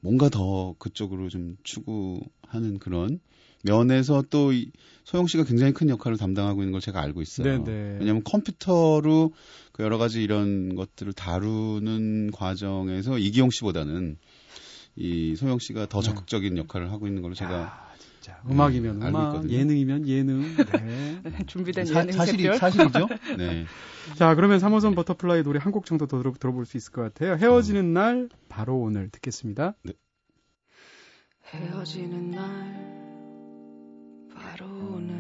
뭔가 0.02 0.30
더 0.30 0.76
그쪽으로 0.78 1.30
좀 1.30 1.58
추구하는 1.64 2.78
그런 2.80 3.20
면에서 3.64 4.24
또 4.30 4.54
이, 4.54 4.72
소영 5.04 5.26
씨가 5.26 5.44
굉장히 5.44 5.74
큰 5.74 5.90
역할을 5.90 6.18
담당하고 6.18 6.62
있는 6.62 6.72
걸 6.72 6.82
제가 6.82 7.02
알고 7.02 7.24
있어요. 7.24 7.64
네네. 7.64 7.98
왜냐하면 8.00 8.24
컴퓨터로 8.24 9.34
그 9.72 9.84
여러 9.84 9.98
가지 9.98 10.22
이런 10.22 10.76
것들을 10.76 11.14
다루는 11.14 12.30
과정에서 12.32 13.18
이기용 13.18 13.50
씨보다는 13.50 14.18
이 14.96 15.36
소영 15.36 15.60
씨가 15.60 15.88
더 15.88 16.00
네. 16.02 16.06
적극적인 16.08 16.58
역할을 16.58 16.92
하고 16.92 17.08
있는 17.08 17.22
걸로 17.22 17.34
제가 17.36 17.54
야, 17.54 17.86
진짜. 18.00 18.40
음악이면 18.50 19.00
네, 19.00 19.08
음악, 19.10 19.28
있거든요. 19.36 19.54
예능이면 19.54 20.08
예능. 20.08 20.42
네. 20.56 21.22
준비된 21.48 21.86
사, 21.86 22.00
예능 22.02 22.14
사실이. 22.14 22.58
사실이죠. 22.58 23.08
네. 23.38 23.66
자, 24.16 24.34
그러면 24.36 24.60
3호선 24.60 24.96
버터플라이 24.96 25.44
노래 25.44 25.60
한 25.62 25.72
곡 25.74 25.86
정도 25.86 26.08
더 26.08 26.18
들어, 26.20 26.32
들어볼 26.32 26.66
수 26.66 26.78
있을 26.78 26.92
것 26.94 27.02
같아요. 27.02 27.36
헤어지는 27.36 27.94
날, 27.94 28.30
바로 28.48 28.78
오늘 28.80 29.10
듣겠습니다. 29.10 29.74
헤어지는 31.54 32.32
날 32.32 32.96
바로 34.34 34.66
오늘 34.66 35.16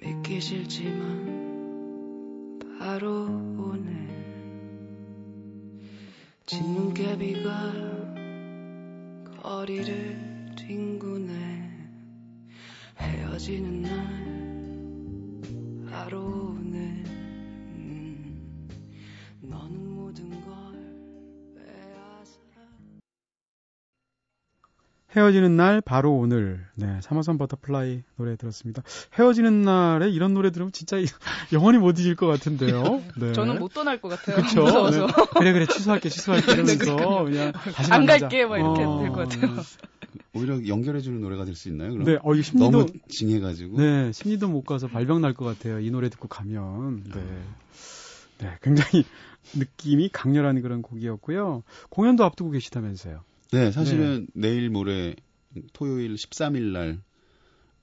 믿기 0.00 0.40
싫지만 0.40 1.38
바로 2.78 3.24
오늘 3.26 4.17
진눈깨비가 6.48 7.72
거리를 9.42 10.54
뒹구네 10.56 11.90
헤어지는 12.98 13.82
날 13.82 13.90
바로 15.90 16.24
오늘 16.56 17.04
헤어지는 25.18 25.56
날, 25.56 25.80
바로 25.80 26.14
오늘. 26.16 26.64
네, 26.76 26.98
3호선 27.02 27.38
버터플라이 27.38 28.02
노래 28.16 28.36
들었습니다. 28.36 28.82
헤어지는 29.18 29.62
날에 29.62 30.08
이런 30.10 30.32
노래 30.32 30.50
들으면 30.50 30.70
진짜 30.72 30.96
영원히 31.52 31.78
못 31.78 31.98
잊을 31.98 32.14
것 32.14 32.26
같은데요. 32.28 33.02
네. 33.18 33.32
저는 33.32 33.58
못 33.58 33.74
떠날 33.74 34.00
것 34.00 34.08
같아요. 34.08 34.36
그쵸? 34.36 34.62
무서워서. 34.62 35.06
네. 35.06 35.12
그래, 35.38 35.52
그래, 35.52 35.66
취소할게, 35.66 36.08
취소할게. 36.08 36.52
이러면서 36.52 37.24
그냥 37.24 37.52
다시 37.52 37.92
안 37.92 38.00
만나자. 38.00 38.28
갈게, 38.28 38.46
막 38.46 38.58
이렇게 38.58 38.82
어, 38.84 39.00
될것 39.00 39.28
같아요. 39.28 39.56
오히려 40.34 40.66
연결해주는 40.66 41.20
노래가 41.20 41.44
될 41.44 41.54
수 41.54 41.68
있나요? 41.68 41.90
그럼? 41.92 42.04
네, 42.04 42.18
어, 42.22 42.34
이 42.34 42.42
심리도, 42.42 42.70
너무 42.70 42.86
징해가지고. 43.08 43.76
네, 43.78 44.12
심리도 44.12 44.48
못 44.48 44.62
가서 44.64 44.86
발병 44.86 45.20
날 45.20 45.34
것 45.34 45.44
같아요. 45.44 45.80
이 45.80 45.90
노래 45.90 46.08
듣고 46.08 46.28
가면. 46.28 47.04
네. 47.12 47.20
네, 48.38 48.56
굉장히 48.62 49.04
느낌이 49.54 50.10
강렬한 50.12 50.60
그런 50.62 50.80
곡이었고요. 50.82 51.64
공연도 51.90 52.24
앞두고 52.24 52.50
계시다면서요. 52.52 53.20
네, 53.52 53.70
사실은 53.72 54.26
내일 54.34 54.70
모레 54.70 55.16
토요일 55.72 56.14
13일 56.14 56.72
날 56.72 57.00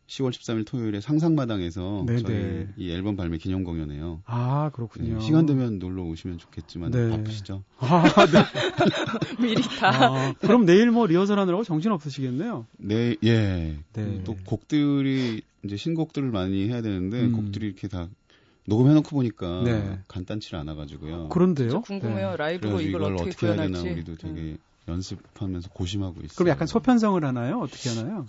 10월 0.08 0.30
13일 0.30 0.68
토요일에 0.68 1.02
상상마당에서 1.02 2.04
네, 2.06 2.18
저희 2.20 2.34
네. 2.34 2.68
이 2.78 2.92
앨범 2.92 3.16
발매 3.16 3.38
기념 3.40 3.64
공연해요. 3.64 4.22
아, 4.26 4.70
그렇군요. 4.72 5.16
네, 5.16 5.20
시간 5.20 5.48
되면 5.48 5.80
놀러 5.80 6.04
오시면 6.04 6.38
좋겠지만 6.38 6.92
네. 6.92 7.10
바쁘시죠? 7.10 7.64
아, 7.80 8.04
네. 8.28 9.42
미리 9.42 9.64
다. 9.64 9.90
아, 9.90 10.34
그럼 10.40 10.66
내일 10.66 10.92
뭐 10.92 11.08
리허설 11.08 11.40
하느라고 11.40 11.64
정신 11.64 11.92
없으시겠네요. 11.92 12.68
네, 12.78 13.16
예. 13.24 13.80
네. 13.94 14.22
또 14.24 14.36
곡들이 14.46 15.42
이제 15.64 15.76
신곡들을 15.76 16.30
많이 16.30 16.70
해야 16.70 16.84
되는데 16.84 17.22
음. 17.24 17.32
곡들이 17.32 17.66
이렇게 17.66 17.88
다 17.88 18.08
녹음해놓고 18.68 19.10
보니까 19.10 19.64
네. 19.64 20.00
간단치 20.08 20.56
않아가지고요. 20.56 21.30
그런데요? 21.30 21.82
궁금해요. 21.82 22.36
라이브로 22.38 22.80
이걸 22.82 23.04
이걸 23.04 23.14
어떻게 23.14 23.30
어떻게 23.30 23.48
해야 23.48 23.56
되나. 23.56 23.82
우리도 23.82 24.16
되게 24.18 24.58
연습하면서 24.88 25.70
고심하고 25.70 26.22
있어요. 26.22 26.36
그럼 26.36 26.50
약간 26.50 26.68
소편성을 26.68 27.24
하나요? 27.24 27.60
어떻게 27.60 27.90
하나요? 27.90 28.26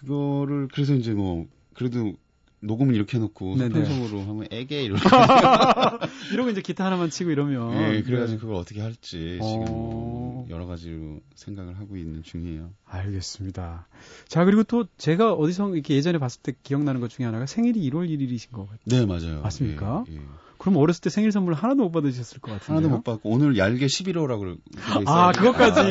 그거를 0.00 0.68
그래서 0.72 0.94
이제 0.94 1.12
뭐 1.12 1.46
그래도 1.74 2.14
녹음은 2.60 2.94
이렇게 2.94 3.18
해놓고. 3.18 3.56
소편성으로 3.56 4.22
하면 4.22 4.48
애게 4.50 4.82
이러고 4.82 5.00
이러고 6.32 6.50
이제 6.50 6.60
기타 6.60 6.86
하나만 6.86 7.10
치고 7.10 7.30
이러면. 7.30 7.72
예, 7.94 8.02
그래가지고 8.02 8.38
네. 8.38 8.40
그걸 8.40 8.54
어떻게 8.56 8.80
할지 8.80 9.38
어. 9.40 9.46
지금 9.46 9.64
뭐 9.66 10.46
여러 10.50 10.66
가지로 10.66 11.20
생각을 11.34 11.78
하고 11.78 11.96
있는 11.96 12.22
중이에요. 12.22 12.70
알겠습니다. 12.86 13.86
자, 14.26 14.44
그리고 14.44 14.62
또 14.64 14.86
제가 14.96 15.34
어디서 15.34 15.74
이렇게 15.74 15.94
예전에 15.94 16.18
봤을 16.18 16.40
때 16.42 16.52
기억나는 16.62 17.00
것 17.00 17.10
중에 17.10 17.26
하나가 17.26 17.46
생일이 17.46 17.88
1월 17.90 18.08
1일이신 18.08 18.50
것 18.52 18.62
같아요. 18.68 18.78
네, 18.86 19.06
맞아요. 19.06 19.42
맞습니까? 19.42 20.04
예, 20.10 20.16
예. 20.16 20.20
그럼 20.58 20.76
어렸을 20.76 21.00
때 21.02 21.10
생일 21.10 21.30
선물 21.32 21.54
하나도 21.54 21.84
못 21.84 21.92
받으셨을 21.92 22.40
것 22.40 22.50
같은데요. 22.52 22.76
하나도 22.78 22.88
못 22.96 23.04
받고 23.04 23.30
오늘 23.30 23.56
얄게 23.56 23.86
11호라고 23.86 24.38
그러- 24.40 24.56
그러고 24.76 25.10
아, 25.10 25.30
있어요. 25.30 25.32
그것까지? 25.52 25.80
아, 25.80 25.84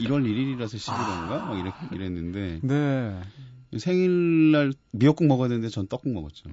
1월 0.00 0.24
1일이라서 0.24 0.74
11호인가? 0.76 1.28
막 1.46 1.58
이랬, 1.58 1.72
이랬는데 1.92 2.58
네. 2.62 3.20
생일날 3.78 4.72
미역국 4.90 5.26
먹어야 5.28 5.48
되는데 5.48 5.68
전 5.68 5.86
떡국 5.86 6.12
먹었죠. 6.12 6.48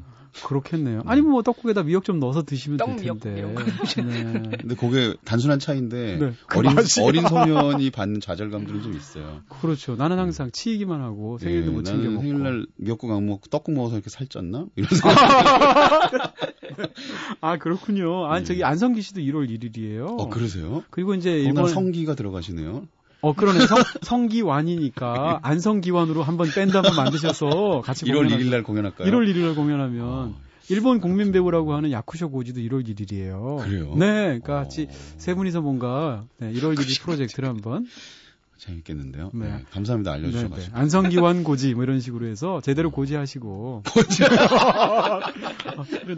그렇겠네요. 0.45 1.01
아니면 1.07 1.31
뭐 1.31 1.41
떡국에다 1.41 1.81
미역 1.83 2.03
좀 2.03 2.19
넣어서 2.19 2.43
드시면 2.43 2.77
떡될 2.77 2.97
텐데. 3.19 3.41
네. 3.97 4.51
근데 4.59 4.75
그게 4.75 5.15
단순한 5.25 5.57
차이인데 5.57 6.17
네, 6.19 6.33
그 6.45 6.59
어린. 6.59 6.75
어린 7.01 7.27
소년이 7.27 7.89
받는 7.89 8.21
좌절감들은 8.21 8.83
좀 8.83 8.95
있어요. 8.95 9.41
그렇죠. 9.49 9.95
나는 9.95 10.19
항상 10.19 10.51
치이기만 10.51 11.01
하고 11.01 11.39
생일도 11.39 11.71
예, 11.71 11.73
못 11.73 11.83
챙겨 11.83 12.03
나는 12.03 12.13
먹고. 12.13 12.27
생일날 12.27 12.67
미역국 12.75 13.11
안 13.11 13.25
먹고 13.25 13.47
떡국 13.49 13.73
먹어서 13.73 13.95
이렇게 13.95 14.11
살쪘나? 14.11 14.69
이런 14.75 14.89
생각. 14.93 16.35
아 17.41 17.57
그렇군요. 17.57 18.25
아니 18.27 18.41
예. 18.41 18.45
저기 18.45 18.63
안성기 18.63 19.01
씨도 19.01 19.21
1월 19.21 19.49
1일이에요. 19.49 20.19
어 20.19 20.29
그러세요? 20.29 20.83
그리고 20.91 21.15
이제 21.15 21.39
이번 21.41 21.67
성기가 21.69 22.13
들어가시네요. 22.15 22.87
어 23.27 23.33
그러네 23.33 23.67
성, 23.67 23.79
성기완이니까 24.03 25.39
안성기완으로 25.43 26.23
한번 26.23 26.49
밴드 26.49 26.77
한번 26.77 26.95
만드셔서 26.95 27.81
같이 27.83 28.05
1월 28.05 28.25
공연하- 28.27 28.37
1일 28.39 28.49
날 28.49 28.63
공연할까요? 28.63 29.11
1월 29.11 29.27
1일 29.29 29.41
날 29.45 29.55
공연하면 29.55 30.03
어, 30.05 30.33
일본 30.69 31.01
국민 31.01 31.31
배우라고 31.33 31.73
하는 31.75 31.91
야쿠쇼 31.91 32.31
고지도 32.31 32.61
1월 32.61 32.87
1일이에요. 32.87 33.57
그래요? 33.63 33.93
네, 33.97 34.39
그러니까 34.39 34.55
같이 34.55 34.87
어, 34.89 34.93
세 35.17 35.33
분이서 35.33 35.59
뭔가 35.61 36.23
네, 36.39 36.51
1월 36.53 36.77
1일 36.77 37.01
프로젝트를 37.01 37.49
한번 37.49 37.85
재밌겠는데요. 38.57 39.31
네. 39.33 39.45
네, 39.45 39.63
감사합니다. 39.71 40.15
네, 40.15 40.21
네. 40.21 40.27
알려주셔가지고. 40.27 40.77
안성기완 40.77 41.43
고지 41.43 41.73
뭐 41.75 41.83
이런 41.83 41.99
식으로 41.99 42.27
해서 42.27 42.59
제대로 42.61 42.89
고지하시고 42.91 43.83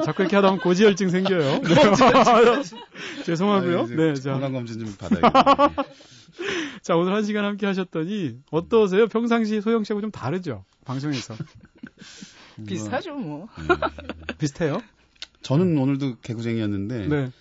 자꾸 0.05 0.22
이렇게 0.24 0.36
하다 0.38 0.49
보면 0.49 0.60
고지혈증 0.64 1.10
생겨요. 1.10 1.62
죄송하고요. 3.26 3.80
아, 3.80 3.84
이제 3.84 3.95
네, 3.95 4.14
자, 4.16 4.32
건강검진 4.34 4.80
좀 4.80 4.95
받아야겠네요. 4.97 5.86
자 6.82 6.96
오늘 6.96 7.14
한 7.14 7.24
시간 7.24 7.46
함께 7.46 7.66
하셨더니 7.66 8.40
어떠세요? 8.52 9.08
평상시 9.08 9.62
소영 9.62 9.84
씨하고 9.84 10.02
좀 10.02 10.12
다르죠? 10.12 10.66
방송에서 10.86 11.36
비슷하죠 12.68 13.16
뭐. 13.16 13.48
네. 13.58 14.36
비슷해요? 14.38 14.82
저는 15.42 15.78
오늘도 15.78 16.18
개구쟁이였는데 16.22 17.08
네, 17.08 17.32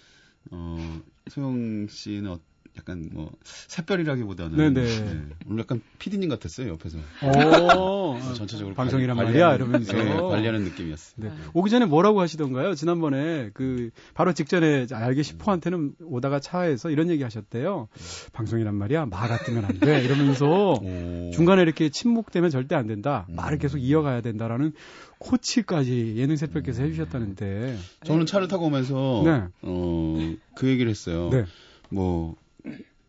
어, 0.50 1.00
소영 1.28 1.88
씨는 1.88 2.30
어- 2.30 2.40
약간 2.78 3.08
뭐 3.12 3.30
샛별이라기보다는 3.44 4.74
네네. 4.74 5.26
오늘 5.48 5.60
약간 5.60 5.80
피디님 5.98 6.28
같았어요 6.28 6.68
옆에서 6.68 6.98
오, 7.22 8.14
뭐 8.14 8.32
전체적으로 8.34 8.74
방송이란 8.74 9.16
관리- 9.16 9.28
말이야 9.32 9.54
이러면서 9.56 9.92
네, 9.92 10.14
관리하는 10.16 10.62
느낌이었어요. 10.64 11.14
네. 11.18 11.30
오기 11.54 11.70
전에 11.70 11.86
뭐라고 11.86 12.20
하시던가요? 12.20 12.74
지난번에 12.74 13.50
그 13.54 13.90
바로 14.14 14.32
직전에 14.32 14.86
알게 14.92 15.22
시포한테는 15.22 15.94
오다가 16.04 16.40
차에서 16.40 16.90
이런 16.90 17.10
얘기 17.10 17.22
하셨대요. 17.22 17.88
방송이란 18.32 18.74
말이야 18.74 19.06
말아 19.06 19.38
뜨면 19.38 19.64
안 19.64 19.78
돼 19.80 20.02
이러면서 20.04 20.72
오. 20.72 21.30
중간에 21.32 21.62
이렇게 21.62 21.88
침묵되면 21.88 22.50
절대 22.50 22.74
안 22.74 22.86
된다. 22.86 23.26
음. 23.28 23.36
말을 23.36 23.58
계속 23.58 23.78
이어가야 23.78 24.20
된다라는 24.22 24.72
코치까지 25.18 26.14
예능 26.16 26.36
새별께서 26.36 26.82
해주셨다는데. 26.82 27.76
저는 28.04 28.26
차를 28.26 28.48
타고 28.48 28.66
오면서 28.66 29.22
네. 29.24 29.42
어, 29.62 30.34
그 30.54 30.68
얘기를 30.68 30.90
했어요. 30.90 31.28
네. 31.30 31.44
뭐 31.90 32.36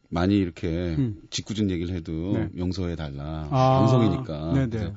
많이 0.10 0.38
이렇게 0.38 0.95
음. 0.97 1.22
짓궂은 1.30 1.70
얘기를 1.70 1.95
해도 1.95 2.34
네. 2.34 2.50
용서해 2.58 2.95
달라. 2.95 3.47
아, 3.52 3.80
방송이니까. 3.80 4.54
네네. 4.54 4.93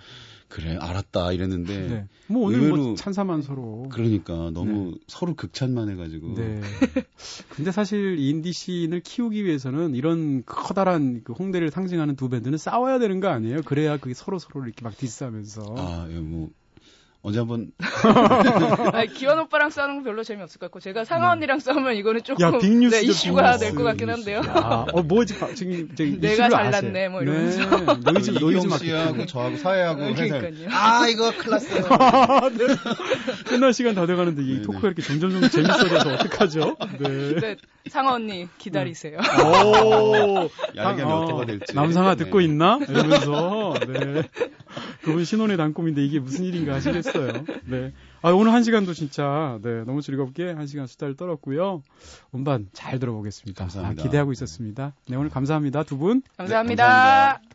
그래 0.53 0.77
알았다 0.79 1.33
이랬는데 1.33 1.89
네. 1.89 2.09
뭐 2.27 2.49
오늘 2.49 2.59
뭐 2.59 2.67
의외로 2.69 2.95
찬사만 2.95 3.41
서로. 3.41 3.89
그러니까 3.91 4.51
너무 4.53 4.95
서로 5.07 5.35
극찬만 5.35 5.89
해가지고 5.89 6.35
네. 6.35 6.61
근데 7.49 7.73
사실 7.73 8.19
이 8.19 8.29
인디 8.29 8.53
씬을 8.53 9.01
키우기 9.01 9.45
위해서는 9.47 9.95
이런 9.95 10.43
커다란 10.45 11.23
그 11.25 11.33
홍대를 11.33 11.71
상징하는 11.71 12.17
두 12.17 12.29
밴드는 12.29 12.59
싸워야 12.59 12.99
되는 12.99 13.21
거 13.21 13.29
아니에요? 13.29 13.63
그래야 13.63 13.97
그게 13.97 14.13
서로 14.13 14.39
서로 14.39 14.67
이렇게 14.67 14.85
막 14.85 14.95
디스하면서. 14.95 15.75
아, 15.79 16.07
예, 16.11 16.19
뭐 16.19 16.51
언제 17.25 17.39
한번 17.39 17.71
아니, 18.93 19.07
기완 19.13 19.39
오빠랑 19.39 19.71
싸우는 19.71 19.97
건 19.97 20.05
별로 20.05 20.25
재미없을 20.25 20.59
것 20.59 20.67
같고 20.67 20.81
제가 20.81 21.05
상아 21.05 21.31
언니랑 21.31 21.61
싸우면 21.61 21.95
이거는 21.95 22.25
조금 22.25 22.45
야, 22.45 22.59
빅뉴스죠, 22.59 23.01
네, 23.01 23.07
이슈가 23.07 23.43
빅뉴스. 23.43 23.59
될것 23.61 23.85
같긴 23.85 24.11
한데요. 24.11 24.39
야, 24.39 24.87
어, 24.93 25.03
뭐, 25.03 25.25
지금, 25.25 25.55
지금, 25.55 25.95
저기, 25.95 26.19
내가 26.19 26.49
잘났네. 26.49 27.09
뭐 27.11 27.23
이러면서. 27.23 27.61
네, 27.61 28.13
노이즈, 28.13 28.31
노이즈. 28.33 28.79
씨하고 28.79 29.27
저하고 29.27 29.57
사회하고 29.57 30.03
회사 30.03 30.39
그러니까요. 30.41 30.69
아 30.73 31.07
이거 31.09 31.31
큰일 31.37 31.51
났어요. 31.51 31.85
끝날 33.47 33.73
시간 33.73 33.95
다 33.95 34.05
돼가는데 34.05 34.43
이 34.43 34.47
네, 34.47 34.55
네. 34.57 34.63
토크가 34.63 34.89
이렇게 34.89 35.03
점점 35.03 35.31
점 35.31 35.49
재밌어져서 35.49 36.15
어떡하죠? 36.15 36.77
네. 36.99 37.35
네, 37.41 37.57
상아 37.89 38.15
언니 38.15 38.49
기다리세요. 38.59 39.19
오, 39.19 40.39
어, 40.45 40.49
몇 40.75 40.97
개가 41.27 41.47
될지. 41.47 41.73
남상아 41.75 42.17
듣고 42.17 42.39
네. 42.39 42.47
있나? 42.47 42.81
이러면서, 42.89 43.75
네. 43.87 44.23
그분 45.03 45.25
신혼의 45.25 45.57
단꿈인데 45.57 46.03
이게 46.05 46.19
무슨 46.19 46.45
일인가 46.45 46.75
하시겠어요. 46.75 47.12
네. 47.67 47.93
아, 48.23 48.31
오늘 48.31 48.53
한 48.53 48.63
시간도 48.63 48.95
진짜, 48.95 49.59
네, 49.63 49.85
너무 49.85 50.03
즐겁게 50.03 50.53
한 50.53 50.67
시간 50.67 50.87
수다를 50.87 51.17
떨었고요. 51.17 51.83
음반 52.35 52.69
잘 52.73 52.99
들어보겠습니다. 52.99 53.65
감사합니다. 53.65 54.01
아, 54.01 54.05
기대하고 54.05 54.33
있었습니다. 54.33 54.95
네, 55.09 55.17
오늘 55.17 55.31
감사합니다. 55.31 55.83
두 55.83 55.99
분. 55.99 56.23
감사합니다. 56.37 56.85
감사합니다. 56.85 57.53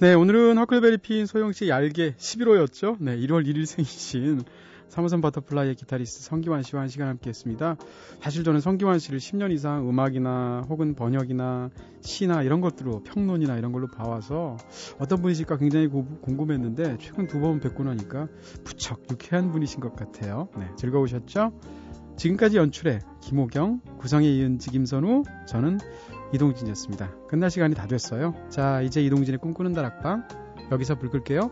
네, 0.00 0.14
오늘은 0.14 0.56
허클베리 0.56 0.96
핀 0.96 1.26
이소영 1.26 1.52
씨 1.52 1.68
얄개 1.68 2.14
11호였죠. 2.16 2.96
네, 3.00 3.18
1월 3.18 3.46
1일 3.46 3.66
생이신 3.66 4.42
3호선 4.90 5.20
버터플라이의 5.20 5.76
기타리스트 5.76 6.22
성기완 6.24 6.62
씨와 6.64 6.82
한 6.82 6.88
시간 6.88 7.08
함께 7.08 7.30
했습니다. 7.30 7.76
사실 8.20 8.42
저는 8.44 8.60
성기완 8.60 8.98
씨를 8.98 9.20
10년 9.20 9.52
이상 9.52 9.88
음악이나 9.88 10.64
혹은 10.68 10.94
번역이나 10.94 11.70
시나 12.00 12.42
이런 12.42 12.60
것들로 12.60 13.02
평론이나 13.04 13.56
이런 13.56 13.70
걸로 13.72 13.86
봐와서 13.86 14.56
어떤 14.98 15.22
분이실까 15.22 15.56
굉장히 15.58 15.86
고- 15.86 16.04
궁금했는데 16.20 16.96
최근 17.00 17.26
두 17.26 17.40
번 17.40 17.60
뵙고 17.60 17.84
나니까 17.84 18.26
부쩍 18.64 19.00
유쾌한 19.10 19.50
분이신 19.52 19.80
것 19.80 19.94
같아요. 19.96 20.48
네, 20.58 20.66
즐거우셨죠? 20.76 21.52
지금까지 22.16 22.58
연출해 22.58 22.98
김호경, 23.22 23.80
구성에 23.98 24.26
이은지 24.28 24.70
김선우, 24.70 25.22
저는 25.46 25.78
이동진이었습니다. 26.34 27.12
끝날 27.28 27.50
시간이 27.50 27.74
다 27.74 27.86
됐어요. 27.86 28.34
자, 28.50 28.82
이제 28.82 29.00
이동진의 29.02 29.38
꿈꾸는 29.38 29.72
다락방 29.72 30.26
여기서 30.72 30.96
불 30.98 31.08
끌게요. 31.10 31.50